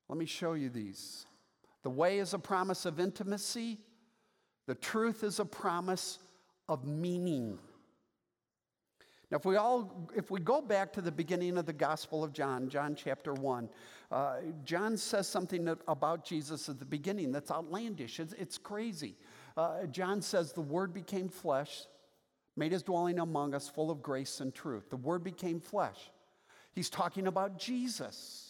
Let 0.09 0.17
me 0.17 0.25
show 0.25 0.53
you 0.53 0.69
these. 0.69 1.25
The 1.83 1.89
way 1.89 2.19
is 2.19 2.33
a 2.33 2.39
promise 2.39 2.85
of 2.85 2.99
intimacy, 2.99 3.79
the 4.65 4.75
truth 4.75 5.23
is 5.23 5.39
a 5.39 5.45
promise 5.45 6.19
of 6.67 6.85
meaning. 6.85 7.59
Now, 9.29 9.37
if 9.37 9.45
we 9.45 9.57
all, 9.57 10.09
if 10.15 10.31
we 10.31 10.39
go 10.39 10.61
back 10.61 10.93
to 10.93 11.01
the 11.01 11.11
beginning 11.11 11.57
of 11.57 11.65
the 11.65 11.73
Gospel 11.73 12.23
of 12.23 12.31
John, 12.31 12.69
John 12.69 12.95
chapter 12.95 13.33
one, 13.33 13.69
uh, 14.09 14.37
John 14.63 14.95
says 14.95 15.27
something 15.27 15.75
about 15.87 16.23
Jesus 16.23 16.69
at 16.69 16.79
the 16.79 16.85
beginning 16.85 17.33
that's 17.33 17.51
outlandish. 17.51 18.21
It's, 18.21 18.33
it's 18.33 18.57
crazy. 18.57 19.15
Uh, 19.57 19.85
John 19.87 20.21
says 20.21 20.53
the 20.53 20.61
Word 20.61 20.93
became 20.93 21.27
flesh, 21.27 21.81
made 22.55 22.71
His 22.71 22.83
dwelling 22.83 23.19
among 23.19 23.53
us, 23.53 23.67
full 23.67 23.91
of 23.91 24.01
grace 24.01 24.39
and 24.39 24.53
truth. 24.55 24.89
The 24.89 24.95
Word 24.97 25.25
became 25.25 25.59
flesh. 25.59 26.09
He's 26.73 26.89
talking 26.89 27.27
about 27.27 27.59
Jesus. 27.59 28.46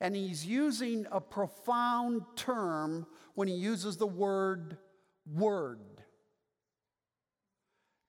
And 0.00 0.14
he's 0.14 0.46
using 0.46 1.06
a 1.10 1.20
profound 1.20 2.22
term 2.36 3.06
when 3.34 3.48
he 3.48 3.54
uses 3.54 3.96
the 3.96 4.06
word 4.06 4.76
word. 5.32 5.80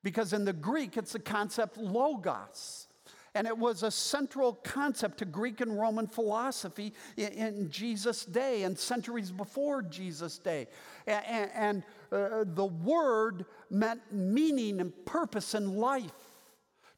Because 0.03 0.33
in 0.33 0.45
the 0.45 0.53
Greek, 0.53 0.97
it's 0.97 1.13
the 1.13 1.19
concept 1.19 1.77
logos. 1.77 2.87
And 3.35 3.45
it 3.45 3.57
was 3.57 3.83
a 3.83 3.91
central 3.91 4.53
concept 4.53 5.19
to 5.19 5.25
Greek 5.25 5.61
and 5.61 5.77
Roman 5.77 6.07
philosophy 6.07 6.93
in, 7.17 7.27
in 7.33 7.69
Jesus' 7.69 8.25
day 8.25 8.63
and 8.63 8.77
centuries 8.77 9.31
before 9.31 9.83
Jesus' 9.83 10.39
day. 10.39 10.67
And, 11.05 11.51
and 11.53 11.83
uh, 12.11 12.45
the 12.47 12.65
word 12.65 13.45
meant 13.69 14.01
meaning 14.11 14.79
and 14.81 14.93
purpose 15.05 15.53
in 15.53 15.75
life, 15.75 16.11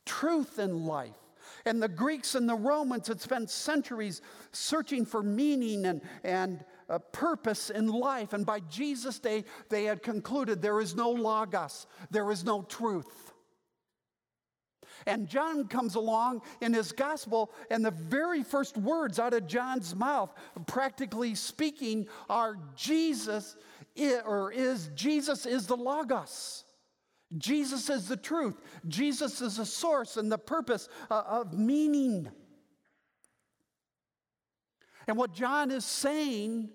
truth 0.05 0.59
in 0.59 0.85
life. 0.85 1.17
And 1.65 1.81
the 1.81 1.87
Greeks 1.87 2.35
and 2.35 2.47
the 2.47 2.55
Romans 2.55 3.07
had 3.07 3.21
spent 3.21 3.49
centuries 3.49 4.21
searching 4.51 5.05
for 5.05 5.23
meaning 5.23 5.85
and, 5.85 6.01
and 6.23 6.63
uh, 6.89 6.99
purpose 6.99 7.69
in 7.69 7.87
life. 7.87 8.33
And 8.33 8.45
by 8.45 8.61
Jesus' 8.61 9.19
day, 9.19 9.45
they 9.69 9.85
had 9.85 10.01
concluded 10.01 10.61
there 10.61 10.81
is 10.81 10.95
no 10.95 11.11
logos, 11.11 11.87
there 12.11 12.31
is 12.31 12.43
no 12.43 12.63
truth. 12.63 13.33
And 15.05 15.27
John 15.27 15.67
comes 15.67 15.95
along 15.95 16.41
in 16.61 16.73
his 16.73 16.91
gospel, 16.91 17.51
and 17.71 17.83
the 17.85 17.91
very 17.91 18.43
first 18.43 18.77
words 18.77 19.17
out 19.17 19.33
of 19.33 19.47
John's 19.47 19.95
mouth, 19.95 20.33
practically 20.67 21.35
speaking, 21.35 22.07
are 22.29 22.57
Jesus, 22.75 23.55
or 24.25 24.51
is 24.51 24.89
Jesus 24.95 25.45
is 25.45 25.67
the 25.67 25.77
Logos. 25.77 26.65
Jesus 27.37 27.89
is 27.89 28.07
the 28.07 28.17
truth. 28.17 28.59
Jesus 28.87 29.41
is 29.41 29.57
the 29.57 29.65
source 29.65 30.17
and 30.17 30.31
the 30.31 30.37
purpose 30.37 30.89
uh, 31.11 31.23
of 31.27 31.53
meaning. 31.53 32.29
And 35.07 35.17
what 35.17 35.33
John 35.33 35.71
is 35.71 35.85
saying 35.85 36.69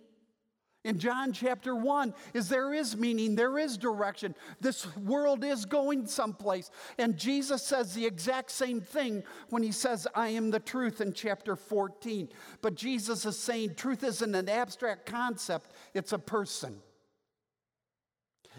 in 0.84 0.98
John 0.98 1.32
chapter 1.32 1.74
1 1.74 2.14
is 2.34 2.48
there 2.48 2.74
is 2.74 2.96
meaning, 2.96 3.34
there 3.34 3.58
is 3.58 3.78
direction. 3.78 4.34
This 4.60 4.86
world 4.96 5.42
is 5.42 5.64
going 5.64 6.06
someplace. 6.06 6.70
And 6.98 7.16
Jesus 7.16 7.62
says 7.62 7.94
the 7.94 8.04
exact 8.04 8.50
same 8.50 8.80
thing 8.80 9.24
when 9.48 9.62
he 9.62 9.72
says, 9.72 10.06
I 10.14 10.28
am 10.28 10.50
the 10.50 10.60
truth 10.60 11.00
in 11.00 11.14
chapter 11.14 11.56
14. 11.56 12.28
But 12.60 12.74
Jesus 12.74 13.24
is 13.24 13.38
saying 13.38 13.76
truth 13.76 14.04
isn't 14.04 14.34
an 14.34 14.48
abstract 14.48 15.06
concept, 15.06 15.72
it's 15.94 16.12
a 16.12 16.18
person, 16.18 16.80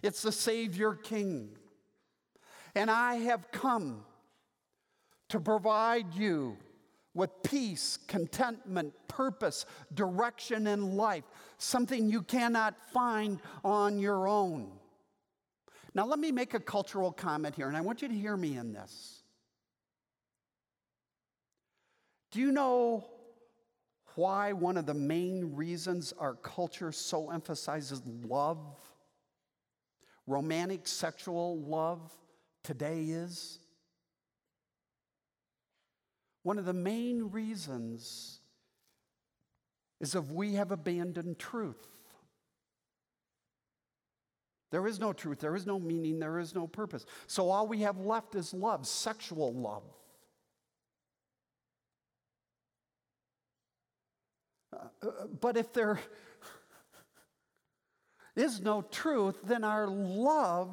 it's 0.01 0.23
the 0.23 0.31
Savior 0.31 0.95
King. 0.95 1.55
And 2.75 2.91
I 2.91 3.15
have 3.15 3.51
come 3.51 4.03
to 5.29 5.39
provide 5.39 6.13
you 6.13 6.57
with 7.13 7.29
peace, 7.43 7.97
contentment, 8.07 8.93
purpose, 9.07 9.65
direction 9.93 10.67
in 10.67 10.97
life, 10.97 11.23
something 11.57 12.09
you 12.09 12.21
cannot 12.21 12.75
find 12.91 13.39
on 13.63 13.97
your 13.97 14.27
own. 14.27 14.69
Now, 15.93 16.05
let 16.05 16.19
me 16.19 16.33
make 16.33 16.53
a 16.53 16.59
cultural 16.59 17.13
comment 17.13 17.55
here, 17.55 17.69
and 17.69 17.77
I 17.77 17.81
want 17.81 18.01
you 18.01 18.09
to 18.09 18.13
hear 18.13 18.35
me 18.35 18.57
in 18.57 18.73
this. 18.73 19.23
Do 22.31 22.41
you 22.41 22.51
know 22.51 23.05
why 24.15 24.51
one 24.51 24.75
of 24.75 24.85
the 24.85 24.93
main 24.93 25.55
reasons 25.55 26.13
our 26.19 26.35
culture 26.35 26.91
so 26.91 27.29
emphasizes 27.29 28.01
love, 28.05 28.59
romantic 30.27 30.85
sexual 30.85 31.61
love? 31.61 32.11
Today 32.65 33.03
is? 33.03 33.59
One 36.43 36.59
of 36.59 36.65
the 36.65 36.73
main 36.73 37.29
reasons 37.31 38.39
is 40.01 40.15
if 40.15 40.25
we 40.31 40.55
have 40.55 40.71
abandoned 40.71 41.39
truth. 41.39 41.87
There 44.71 44.87
is 44.87 44.99
no 44.99 45.13
truth, 45.13 45.39
there 45.39 45.55
is 45.55 45.65
no 45.65 45.79
meaning, 45.79 46.19
there 46.19 46.37
is 46.39 46.53
no 46.53 46.67
purpose. 46.67 47.05
So 47.27 47.49
all 47.49 47.67
we 47.67 47.81
have 47.81 47.97
left 47.97 48.35
is 48.35 48.53
love, 48.53 48.85
sexual 48.85 49.53
love. 49.53 49.83
Uh, 54.73 55.07
uh 55.07 55.27
but 55.39 55.55
if 55.55 55.71
there 55.71 55.99
is 58.35 58.59
no 58.59 58.81
truth, 58.81 59.37
then 59.43 59.63
our 59.63 59.87
love 59.87 60.69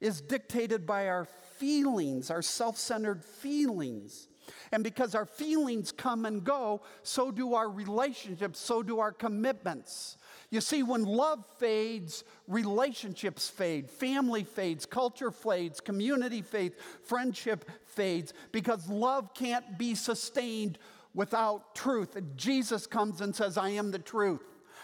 is 0.00 0.20
dictated 0.20 0.86
by 0.86 1.08
our 1.08 1.26
feelings, 1.58 2.30
our 2.30 2.42
self 2.42 2.76
centered 2.76 3.24
feelings. 3.24 4.28
And 4.72 4.82
because 4.82 5.14
our 5.14 5.26
feelings 5.26 5.92
come 5.92 6.26
and 6.26 6.42
go, 6.42 6.82
so 7.02 7.30
do 7.30 7.54
our 7.54 7.68
relationships, 7.68 8.58
so 8.58 8.82
do 8.82 8.98
our 8.98 9.12
commitments. 9.12 10.16
You 10.50 10.60
see, 10.60 10.82
when 10.82 11.04
love 11.04 11.44
fades, 11.58 12.24
relationships 12.48 13.48
fade, 13.48 13.88
family 13.88 14.42
fades, 14.42 14.84
culture 14.86 15.30
fades, 15.30 15.80
community 15.80 16.42
fades, 16.42 16.74
friendship 17.04 17.70
fades, 17.86 18.34
because 18.50 18.88
love 18.88 19.32
can't 19.32 19.78
be 19.78 19.94
sustained 19.94 20.78
without 21.14 21.74
truth. 21.76 22.16
Jesus 22.36 22.86
comes 22.86 23.20
and 23.20 23.34
says, 23.34 23.56
I 23.56 23.70
am 23.70 23.92
the 23.92 23.98
truth. 23.98 24.42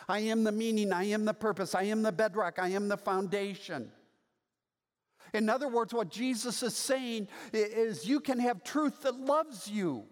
I 0.08 0.20
am 0.20 0.44
the 0.44 0.52
meaning, 0.52 0.92
I 0.92 1.04
am 1.04 1.24
the 1.24 1.34
purpose, 1.34 1.74
I 1.74 1.84
am 1.84 2.02
the 2.02 2.12
bedrock, 2.12 2.60
I 2.60 2.68
am 2.68 2.86
the 2.86 2.96
foundation. 2.96 3.90
In 5.34 5.48
other 5.48 5.68
words, 5.68 5.92
what 5.92 6.10
Jesus 6.10 6.62
is 6.62 6.74
saying 6.74 7.28
is 7.52 8.06
you 8.06 8.20
can 8.20 8.38
have 8.38 8.62
truth 8.62 9.02
that 9.02 9.14
loves 9.14 9.68
you, 9.68 10.04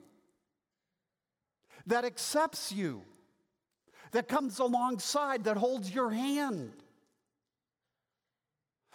that 1.86 2.04
accepts 2.04 2.72
you, 2.72 3.02
that 4.12 4.28
comes 4.28 4.58
alongside, 4.58 5.44
that 5.44 5.56
holds 5.56 5.94
your 5.94 6.10
hand, 6.10 6.72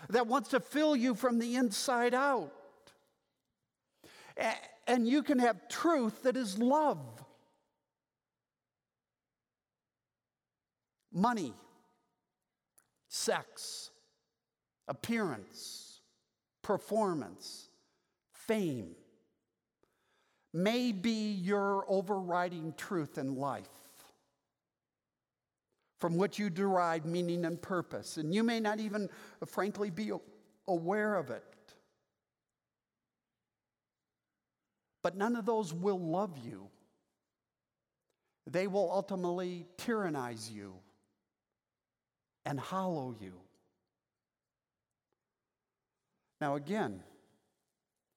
that 0.09 0.27
wants 0.27 0.49
to 0.49 0.59
fill 0.59 0.95
you 0.95 1.15
from 1.15 1.39
the 1.39 1.55
inside 1.55 2.13
out. 2.13 2.53
And 4.87 5.07
you 5.07 5.23
can 5.23 5.39
have 5.39 5.67
truth 5.67 6.23
that 6.23 6.37
is 6.37 6.57
love. 6.57 6.99
Money, 11.11 11.53
sex, 13.07 13.89
appearance, 14.87 15.88
performance, 16.69 17.67
fame 18.31 18.91
may 20.53 20.91
be 20.91 21.31
your 21.31 21.83
overriding 21.87 22.75
truth 22.77 23.17
in 23.17 23.35
life 23.37 23.67
from 25.99 26.15
which 26.15 26.37
you 26.37 26.47
derive 26.47 27.05
meaning 27.05 27.43
and 27.45 27.59
purpose. 27.59 28.17
And 28.17 28.31
you 28.35 28.43
may 28.43 28.59
not 28.59 28.79
even, 28.79 29.09
frankly, 29.47 29.89
be 29.89 30.11
aware 30.67 31.15
of 31.15 31.31
it. 31.31 31.43
But 35.01 35.17
none 35.17 35.35
of 35.35 35.47
those 35.47 35.73
will 35.73 35.99
love 35.99 36.37
you. 36.37 36.67
They 38.45 38.67
will 38.67 38.91
ultimately 38.91 39.65
tyrannize 39.77 40.51
you 40.51 40.75
and 42.45 42.59
hollow 42.59 43.15
you. 43.19 43.33
Now, 46.41 46.55
again, 46.55 47.01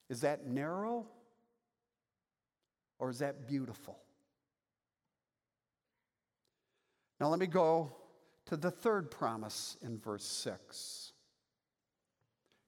is 0.09 0.21
that 0.21 0.47
narrow 0.47 1.07
or 2.99 3.11
is 3.11 3.19
that 3.19 3.49
beautiful? 3.49 3.99
Now, 7.21 7.29
let 7.29 7.39
me 7.39 7.47
go 7.47 7.93
to 8.47 8.57
the 8.57 8.71
third 8.71 9.11
promise 9.11 9.77
in 9.83 9.99
verse 9.99 10.25
6. 10.25 11.13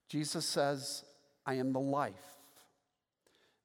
Jesus 0.08 0.46
says, 0.46 1.04
I 1.44 1.54
am 1.54 1.72
the 1.72 1.80
life. 1.80 2.14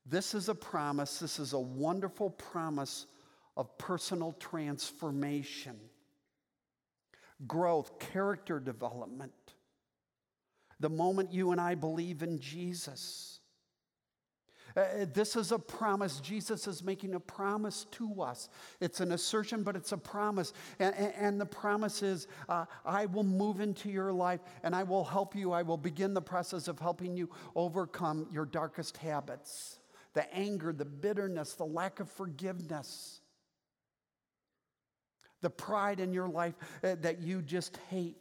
This 0.05 0.33
is 0.33 0.49
a 0.49 0.55
promise, 0.55 1.19
this 1.19 1.37
is 1.39 1.53
a 1.53 1.59
wonderful 1.59 2.31
promise 2.31 3.05
of 3.55 3.77
personal 3.77 4.33
transformation, 4.39 5.75
growth, 7.45 7.99
character 7.99 8.59
development. 8.59 9.31
The 10.79 10.89
moment 10.89 11.33
you 11.33 11.51
and 11.51 11.59
I 11.59 11.75
believe 11.75 12.23
in 12.23 12.39
Jesus, 12.39 13.39
uh, 14.75 15.05
this 15.13 15.35
is 15.35 15.51
a 15.51 15.59
promise. 15.59 16.19
Jesus 16.19 16.67
is 16.67 16.83
making 16.83 17.15
a 17.15 17.19
promise 17.19 17.85
to 17.91 18.21
us. 18.21 18.49
It's 18.79 18.99
an 18.99 19.11
assertion, 19.11 19.63
but 19.63 19.75
it's 19.75 19.91
a 19.91 19.97
promise. 19.97 20.53
And, 20.79 20.95
and, 20.95 21.41
the 21.41 21.45
promise 21.45 22.03
is 22.03 22.27
uh, 22.47 22.65
I 22.85 23.07
will 23.07 23.23
move 23.23 23.61
into 23.61 23.89
your 23.89 24.13
life 24.13 24.41
and 24.63 24.75
I 24.75 24.83
will 24.83 25.03
help 25.03 25.35
you. 25.35 25.51
I 25.51 25.63
will 25.63 25.77
begin 25.77 26.13
the 26.13 26.21
process 26.21 26.67
of 26.67 26.79
helping 26.79 27.15
you 27.15 27.29
overcome 27.55 28.27
your 28.31 28.45
darkest 28.45 28.97
habits 28.97 29.79
the 30.13 30.33
anger, 30.35 30.73
the 30.73 30.85
bitterness, 30.85 31.53
the 31.53 31.65
lack 31.65 31.99
of 31.99 32.09
forgiveness, 32.09 33.21
the 35.41 35.49
pride 35.49 35.99
in 35.99 36.13
your 36.13 36.27
life 36.27 36.55
uh, 36.83 36.95
that 37.01 37.21
you 37.21 37.41
just 37.41 37.77
hate. 37.89 38.17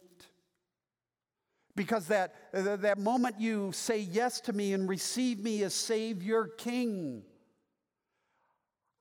Because 1.75 2.07
that, 2.07 2.33
that 2.51 2.97
moment 2.97 3.39
you 3.39 3.71
say 3.71 3.99
yes 3.99 4.41
to 4.41 4.53
me 4.53 4.73
and 4.73 4.89
receive 4.89 5.39
me 5.39 5.63
as 5.63 5.73
Savior 5.73 6.47
King, 6.57 7.23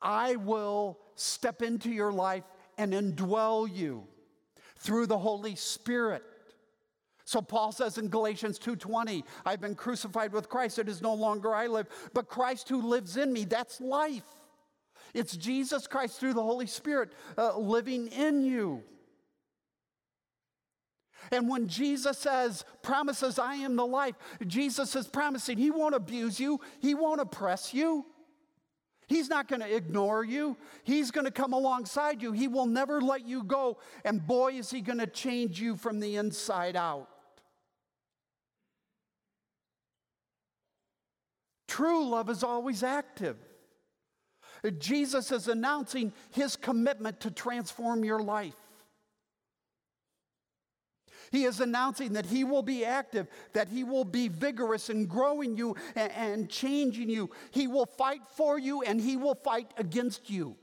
I 0.01 0.37
will 0.37 0.99
step 1.15 1.63
into 1.63 1.91
your 1.91 2.13
life 2.13 2.45
and 2.77 2.93
indwell 2.93 3.69
you 3.75 4.07
through 4.77 5.07
the 5.07 5.19
Holy 5.19 5.57
Spirit. 5.57 6.23
So 7.25 7.43
Paul 7.43 7.73
says 7.73 7.99
in 7.99 8.09
Galatians 8.09 8.59
2:20, 8.59 9.25
I've 9.45 9.61
been 9.61 9.75
crucified 9.75 10.33
with 10.33 10.49
Christ, 10.49 10.79
it 10.79 10.89
is 10.89 11.03
no 11.03 11.13
longer 11.13 11.55
I 11.55 11.67
live, 11.67 11.89
but 12.15 12.29
Christ 12.29 12.69
who 12.69 12.81
lives 12.81 13.17
in 13.17 13.33
me. 13.33 13.45
That's 13.45 13.81
life. 13.81 14.25
It's 15.15 15.37
Jesus 15.37 15.87
Christ 15.87 16.19
through 16.19 16.35
the 16.35 16.43
Holy 16.43 16.67
Spirit 16.67 17.13
uh, 17.37 17.59
living 17.59 18.09
in 18.09 18.43
you. 18.43 18.83
And 21.31 21.49
when 21.49 21.69
Jesus 21.69 22.19
says, 22.19 22.65
promises, 22.83 23.39
I 23.39 23.57
am 23.57 23.77
the 23.77 23.87
life, 23.87 24.15
Jesus 24.47 24.95
is 24.97 25.07
promising 25.07 25.59
he 25.59 25.71
won't 25.71 25.95
abuse 25.95 26.39
you, 26.41 26.61
he 26.81 26.95
won't 26.95 27.21
oppress 27.21 27.75
you. 27.75 28.07
He's 29.09 29.31
not 29.31 29.49
going 29.49 29.61
to 29.61 29.75
ignore 29.75 30.23
you. 30.23 30.57
He's 30.85 31.11
going 31.11 31.25
to 31.25 31.31
come 31.31 31.55
alongside 31.55 32.21
you. 32.21 32.33
He 32.33 32.47
will 32.47 32.67
never 32.67 33.01
let 33.01 33.27
you 33.27 33.43
go. 33.43 33.79
And 34.05 34.25
boy, 34.27 34.53
is 34.53 34.71
he 34.71 34.83
going 34.83 34.99
to 34.99 35.07
change 35.07 35.59
you 35.59 35.77
from 35.77 35.99
the 35.99 36.17
inside 36.17 36.77
out. 36.77 37.09
True 41.67 42.07
love 42.07 42.29
is 42.29 42.45
always 42.45 42.83
active. 42.83 43.37
Jesus 44.79 45.33
is 45.33 45.49
announcing 45.49 46.13
his 46.31 46.57
commitment 46.57 47.21
to 47.21 47.31
transform 47.31 48.05
your 48.05 48.21
life. 48.21 48.57
He 51.31 51.45
is 51.45 51.61
announcing 51.61 52.15
that 52.15 52.27
He 52.27 52.45
will 52.45 52.63
be 52.63 52.85
active, 52.85 53.29
that 53.53 53.69
He 53.69 53.85
will 53.85 54.05
be 54.05 54.29
vigorous 54.29 54.91
in 54.91 55.07
growing 55.07 55.57
you 55.57 55.77
and, 55.95 56.13
and, 56.13 56.51
changing 56.51 57.11
you. 57.11 57.31
He 57.51 57.67
will 57.67 57.87
fight 57.87 58.23
for 58.37 58.59
you 58.59 58.83
and 58.83 59.01
He 59.01 59.17
will 59.17 59.35
fight 59.35 59.73
against 59.77 60.31
you. 60.31 60.57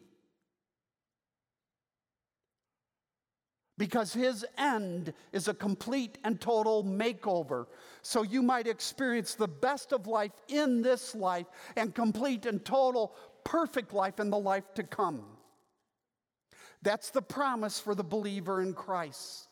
Because 3.77 4.13
His 4.13 4.45
end 4.57 5.13
is 5.33 5.47
a 5.47 5.53
complete 5.53 6.17
and 6.23 6.39
total 6.39 6.83
makeover. 6.83 7.67
So 8.01 8.23
you 8.23 8.41
might 8.41 8.67
experience 8.67 9.35
the 9.35 9.47
best 9.47 9.91
of 9.91 10.07
life 10.07 10.31
in 10.47 10.81
this 10.81 11.13
life 11.13 11.47
and 11.75 11.93
complete 11.93 12.45
and 12.45 12.63
total 12.63 13.15
perfect 13.43 13.93
life 13.93 14.19
in 14.19 14.29
the 14.29 14.39
life 14.39 14.73
to 14.75 14.83
come. 14.83 15.23
That's 16.81 17.09
the 17.09 17.21
promise 17.21 17.79
for 17.79 17.95
the 17.95 18.03
believer 18.03 18.61
in 18.61 18.73
Christ. 18.73 19.49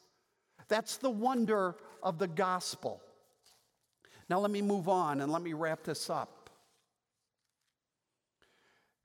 That's 0.67 0.97
the 0.97 1.10
wonder 1.10 1.76
of 2.02 2.19
the 2.19 2.28
gospel. 2.28 3.02
Now, 4.30 4.39
let 4.39 4.52
me 4.52 4.62
move 4.62 4.88
on 4.88 5.21
and 5.21 5.32
let 5.32 5.41
me 5.41 5.54
wrap 5.54 5.84
this 5.84 6.10
up. 6.10 6.49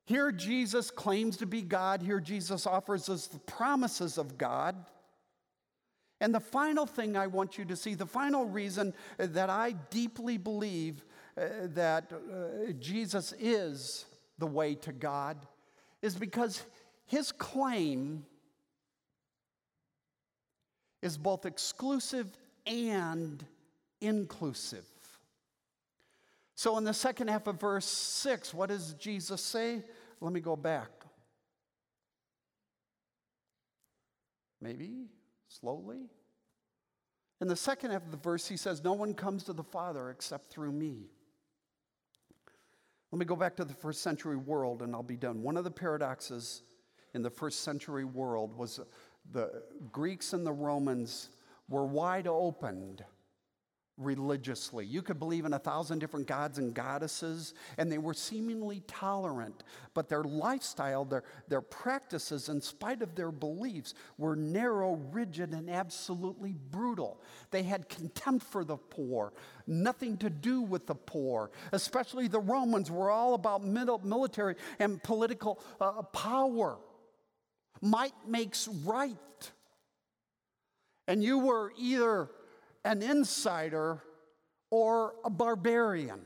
Here, 0.07 0.33
Jesus 0.33 0.90
claims 0.90 1.37
to 1.37 1.47
be 1.47 1.61
God. 1.61 2.01
Here, 2.01 2.21
Jesus 2.21 2.66
offers 2.66 3.09
us 3.11 3.27
the 3.27 3.40
promises 3.40 4.16
of 4.16 4.38
God. 4.38 4.75
And 6.21 6.35
the 6.35 6.40
final 6.40 6.87
thing 6.87 7.16
I 7.16 7.27
want 7.27 7.59
you 7.59 7.64
to 7.66 7.77
see, 7.77 7.94
the 7.94 8.07
final 8.07 8.47
reason 8.47 8.94
that 9.18 9.51
I 9.51 9.73
deeply 9.90 10.38
believe 10.38 11.05
uh, 11.37 11.44
that 11.75 12.11
uh, 12.12 12.73
Jesus 12.81 13.35
is 13.38 14.07
the 14.38 14.47
way 14.47 14.75
to 14.77 14.92
God, 14.92 15.47
is 16.01 16.16
because 16.16 16.62
his 17.07 17.31
claim 17.31 18.25
is 21.02 21.16
both 21.16 21.46
exclusive 21.46 22.26
and 22.66 23.44
inclusive. 24.00 24.87
So, 26.54 26.76
in 26.76 26.84
the 26.84 26.94
second 26.94 27.28
half 27.28 27.46
of 27.46 27.61
verse 27.61 27.87
6, 27.87 28.52
what 28.52 28.68
does 28.68 28.94
Jesus 28.94 29.40
say? 29.40 29.82
Let 30.20 30.32
me 30.32 30.40
go 30.40 30.56
back. 30.56 30.90
Maybe 34.60 35.06
slowly. 35.48 36.08
In 37.40 37.46
the 37.46 37.56
second 37.56 37.92
half 37.92 38.04
of 38.04 38.10
the 38.10 38.16
verse, 38.16 38.48
he 38.48 38.56
says, 38.56 38.83
No 38.83 38.92
one 38.92 39.14
comes 39.14 39.44
to 39.44 39.52
the 39.52 39.62
Father 39.62 40.10
except 40.10 40.50
through 40.50 40.73
me. 40.73 41.06
Let 43.12 43.18
me 43.18 43.25
go 43.25 43.37
back 43.37 43.56
to 43.56 43.64
the 43.64 43.75
first 43.75 44.02
century 44.02 44.37
world 44.37 44.83
and 44.83 44.94
I'll 44.94 45.02
be 45.02 45.16
done. 45.16 45.42
One 45.42 45.56
of 45.56 45.64
the 45.64 45.70
paradoxes 45.70 46.62
in 47.14 47.23
the 47.23 47.31
first 47.31 47.62
century 47.62 48.04
world 48.04 48.56
was 48.56 48.81
the 49.33 49.62
Greeks 49.92 50.33
and 50.33 50.46
the 50.46 50.52
Romans 50.52 51.31
were 51.68 51.85
wide 51.87 52.26
opened 52.26 53.04
religiously. 53.98 54.87
You 54.87 55.02
could 55.02 55.18
believe 55.18 55.44
in 55.44 55.52
a 55.52 55.58
thousand 55.58 55.98
different 55.98 56.26
gods 56.26 56.58
and 56.58 56.72
goddesses, 56.72 57.52
and 57.76 57.90
they 57.90 57.98
were 57.98 58.14
seemingly 58.14 58.81
tolerant, 58.87 59.64
but 59.92 60.08
their 60.08 60.22
lifestyle, 60.22 61.04
their, 61.04 61.24
their 61.48 61.60
practices, 61.60 62.48
in 62.48 62.60
spite 62.60 63.02
of 63.02 63.14
their 63.14 63.33
beliefs, 63.33 63.94
were 64.16 64.37
narrow, 64.37 64.94
rigid, 65.10 65.52
and 65.52 65.68
absolutely 65.68 66.54
brutal. 66.70 67.20
They 67.50 67.64
had 67.64 67.88
contempt 67.88 68.46
for 68.46 68.64
the 68.64 68.76
poor, 68.76 69.33
nothing 69.66 70.16
to 70.18 70.31
do 70.31 70.62
with 70.62 70.87
the 70.87 70.94
poor. 70.94 71.50
Especially 71.72 72.29
the 72.29 72.40
Romans 72.40 72.90
were 72.90 73.10
all 73.10 73.35
about 73.35 73.64
military 73.64 74.54
and 74.79 75.02
political 75.02 75.60
uh, 75.81 76.02
power. 76.02 76.79
Might 77.81 78.14
makes 78.26 78.68
right. 78.85 79.16
And 81.06 81.22
you 81.22 81.38
were 81.38 81.72
either 81.79 82.29
an 82.85 83.02
insider 83.02 84.02
or 84.70 85.14
a 85.24 85.31
barbarian. 85.31 86.20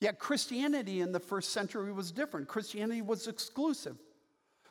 Yet 0.00 0.18
Christianity 0.18 1.00
in 1.00 1.12
the 1.12 1.20
first 1.20 1.52
century 1.52 1.92
was 1.92 2.12
different. 2.12 2.48
Christianity 2.48 3.02
was 3.02 3.26
exclusive. 3.26 3.96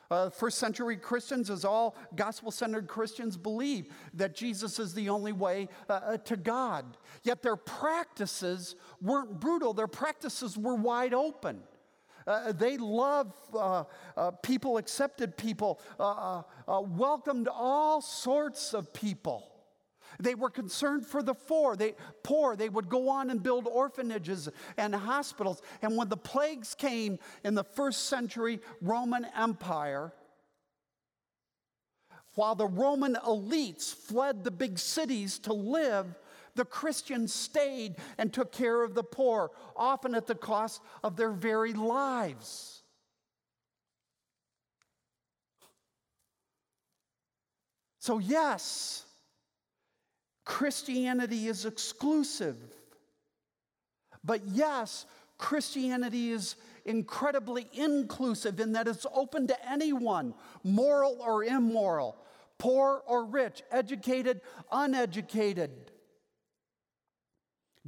Uh, 0.08 0.30
first 0.30 0.58
century 0.58 0.96
Christians, 0.96 1.50
as 1.50 1.64
all 1.64 1.96
gospel 2.14 2.52
centered 2.52 2.86
Christians, 2.86 3.36
believe 3.36 3.92
that 4.14 4.36
Jesus 4.36 4.78
is 4.78 4.94
the 4.94 5.08
only 5.08 5.32
way 5.32 5.68
uh, 5.88 5.94
uh, 5.94 6.16
to 6.18 6.36
God. 6.36 6.96
Yet 7.24 7.42
their 7.42 7.56
practices 7.56 8.76
weren't 9.02 9.40
brutal, 9.40 9.72
their 9.72 9.88
practices 9.88 10.56
were 10.56 10.76
wide 10.76 11.12
open. 11.12 11.60
Uh, 12.26 12.52
they 12.52 12.76
loved 12.76 13.32
uh, 13.54 13.84
uh, 14.16 14.30
people, 14.42 14.78
accepted 14.78 15.36
people, 15.36 15.80
welcomed 16.68 17.48
all 17.48 18.00
sorts 18.00 18.74
of 18.74 18.92
people. 18.92 19.52
They 20.18 20.34
were 20.34 20.50
concerned 20.50 21.06
for 21.06 21.22
the 21.22 21.34
poor. 21.34 21.76
They, 21.76 21.94
poor. 22.22 22.56
They 22.56 22.68
would 22.68 22.88
go 22.88 23.08
on 23.08 23.30
and 23.30 23.42
build 23.42 23.66
orphanages 23.66 24.48
and 24.76 24.94
hospitals. 24.94 25.62
And 25.82 25.96
when 25.96 26.08
the 26.08 26.16
plagues 26.16 26.74
came 26.74 27.18
in 27.44 27.54
the 27.54 27.64
first 27.64 28.06
century 28.06 28.60
Roman 28.80 29.26
Empire, 29.36 30.12
while 32.34 32.54
the 32.54 32.66
Roman 32.66 33.14
elites 33.26 33.94
fled 33.94 34.44
the 34.44 34.50
big 34.50 34.78
cities 34.78 35.38
to 35.40 35.52
live, 35.52 36.06
the 36.56 36.64
Christians 36.64 37.32
stayed 37.32 37.96
and 38.18 38.32
took 38.32 38.52
care 38.52 38.82
of 38.82 38.94
the 38.94 39.02
poor, 39.02 39.50
often 39.76 40.14
at 40.14 40.26
the 40.26 40.34
cost 40.34 40.80
of 41.04 41.16
their 41.16 41.30
very 41.30 41.72
lives. 41.72 42.82
So, 47.98 48.18
yes, 48.18 49.04
Christianity 50.44 51.48
is 51.48 51.66
exclusive. 51.66 52.56
But 54.22 54.42
yes, 54.46 55.06
Christianity 55.38 56.30
is 56.30 56.56
incredibly 56.84 57.68
inclusive 57.72 58.60
in 58.60 58.72
that 58.72 58.88
it's 58.88 59.06
open 59.12 59.48
to 59.48 59.68
anyone, 59.70 60.34
moral 60.62 61.18
or 61.20 61.44
immoral, 61.44 62.16
poor 62.58 63.02
or 63.06 63.24
rich, 63.24 63.62
educated, 63.70 64.40
uneducated, 64.70 65.85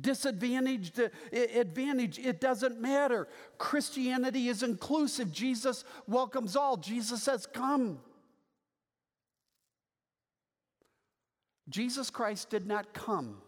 disadvantaged, 0.00 1.00
advantage, 1.32 2.18
it 2.18 2.40
doesn't 2.40 2.80
matter. 2.80 3.28
Christianity 3.58 4.48
is 4.48 4.62
inclusive. 4.62 5.32
Jesus 5.32 5.84
welcomes 6.06 6.56
all. 6.56 6.76
Jesus 6.76 7.22
says, 7.22 7.46
Come. 7.46 8.00
Jesus 11.68 12.08
Christ 12.10 12.48
did 12.50 12.66
not 12.66 12.94
come 12.94 13.42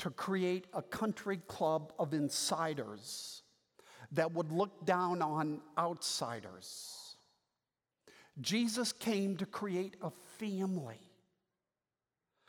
to 0.00 0.10
create 0.10 0.66
a 0.72 0.82
country 0.82 1.40
club 1.46 1.92
of 1.98 2.12
insiders 2.12 3.42
that 4.12 4.32
would 4.32 4.50
look 4.50 4.84
down 4.84 5.22
on 5.22 5.60
outsiders. 5.78 7.16
Jesus 8.40 8.92
came 8.92 9.36
to 9.36 9.46
create 9.46 9.94
a 10.02 10.10
family 10.38 11.03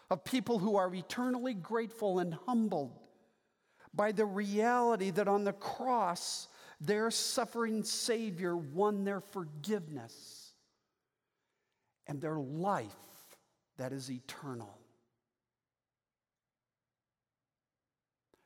of 0.10 0.24
people 0.24 0.60
who 0.60 0.76
are 0.76 0.94
eternally 0.94 1.54
grateful 1.54 2.20
and 2.20 2.34
humbled 2.46 3.00
by 3.94 4.12
the 4.12 4.26
reality 4.26 5.10
that 5.12 5.28
on 5.28 5.44
the 5.44 5.54
cross, 5.54 6.48
their 6.82 7.10
suffering 7.10 7.84
Savior 7.84 8.56
won 8.56 9.04
their 9.04 9.22
forgiveness 9.22 10.54
and 12.08 12.22
their 12.22 12.38
life 12.38 12.92
that 13.78 13.92
is 13.92 14.12
eternal. 14.12 14.78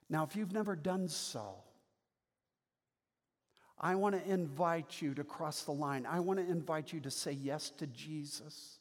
Now, 0.09 0.23
if 0.23 0.35
you've 0.35 0.53
never 0.53 0.75
done 0.75 1.07
so, 1.07 1.55
I 3.79 3.95
want 3.95 4.15
to 4.15 4.31
invite 4.31 5.01
you 5.01 5.13
to 5.13 5.23
cross 5.23 5.63
the 5.63 5.71
line. 5.71 6.05
I 6.05 6.19
want 6.19 6.39
to 6.39 6.45
invite 6.45 6.91
you 6.91 6.99
to 7.01 7.11
say 7.11 7.31
yes 7.31 7.69
to 7.77 7.87
Jesus. 7.87 8.78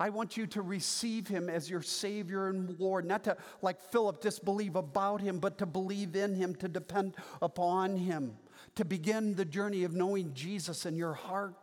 I 0.00 0.10
want 0.10 0.36
you 0.36 0.46
to 0.48 0.62
receive 0.62 1.26
him 1.26 1.50
as 1.50 1.68
your 1.68 1.82
Savior 1.82 2.48
and 2.48 2.78
Lord, 2.78 3.04
not 3.04 3.24
to, 3.24 3.36
like 3.62 3.80
Philip, 3.80 4.22
just 4.22 4.44
believe 4.44 4.76
about 4.76 5.20
him, 5.20 5.40
but 5.40 5.58
to 5.58 5.66
believe 5.66 6.14
in 6.14 6.36
him, 6.36 6.54
to 6.56 6.68
depend 6.68 7.16
upon 7.42 7.96
him, 7.96 8.36
to 8.76 8.84
begin 8.84 9.34
the 9.34 9.44
journey 9.44 9.82
of 9.82 9.94
knowing 9.94 10.34
Jesus 10.34 10.86
in 10.86 10.96
your 10.96 11.14
heart. 11.14 11.54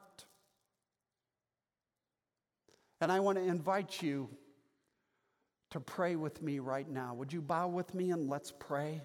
And 2.99 3.11
I 3.11 3.21
want 3.21 3.37
to 3.37 3.43
invite 3.43 4.01
you 4.01 4.29
to 5.71 5.79
pray 5.79 6.15
with 6.15 6.41
me 6.41 6.59
right 6.59 6.89
now. 6.89 7.13
Would 7.13 7.31
you 7.31 7.41
bow 7.41 7.67
with 7.67 7.93
me 7.93 8.11
and 8.11 8.29
let's 8.29 8.51
pray? 8.51 9.01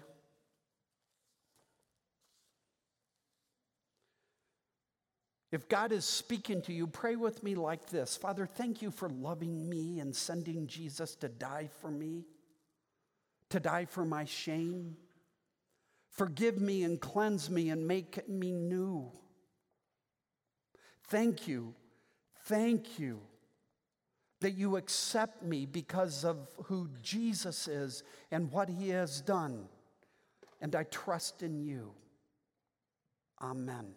If 5.51 5.67
God 5.67 5.91
is 5.91 6.05
speaking 6.05 6.61
to 6.63 6.73
you, 6.73 6.87
pray 6.87 7.17
with 7.17 7.43
me 7.43 7.55
like 7.55 7.89
this 7.89 8.15
Father, 8.15 8.45
thank 8.45 8.81
you 8.81 8.89
for 8.91 9.09
loving 9.09 9.69
me 9.69 9.99
and 9.99 10.15
sending 10.15 10.67
Jesus 10.67 11.15
to 11.15 11.27
die 11.27 11.69
for 11.81 11.91
me, 11.91 12.23
to 13.49 13.59
die 13.59 13.85
for 13.85 14.05
my 14.05 14.25
shame. 14.25 14.95
Forgive 16.09 16.59
me 16.59 16.83
and 16.83 16.99
cleanse 16.99 17.49
me 17.49 17.69
and 17.69 17.87
make 17.87 18.27
me 18.27 18.51
new. 18.51 19.11
Thank 21.07 21.47
you, 21.47 21.73
thank 22.45 22.99
you 22.99 23.21
that 24.41 24.51
you 24.51 24.75
accept 24.75 25.43
me 25.43 25.65
because 25.65 26.25
of 26.25 26.37
who 26.65 26.89
Jesus 27.01 27.67
is 27.67 28.03
and 28.31 28.51
what 28.51 28.69
he 28.69 28.89
has 28.89 29.21
done. 29.21 29.69
And 30.59 30.75
I 30.75 30.83
trust 30.83 31.43
in 31.43 31.61
you. 31.61 31.91
Amen. 33.41 33.93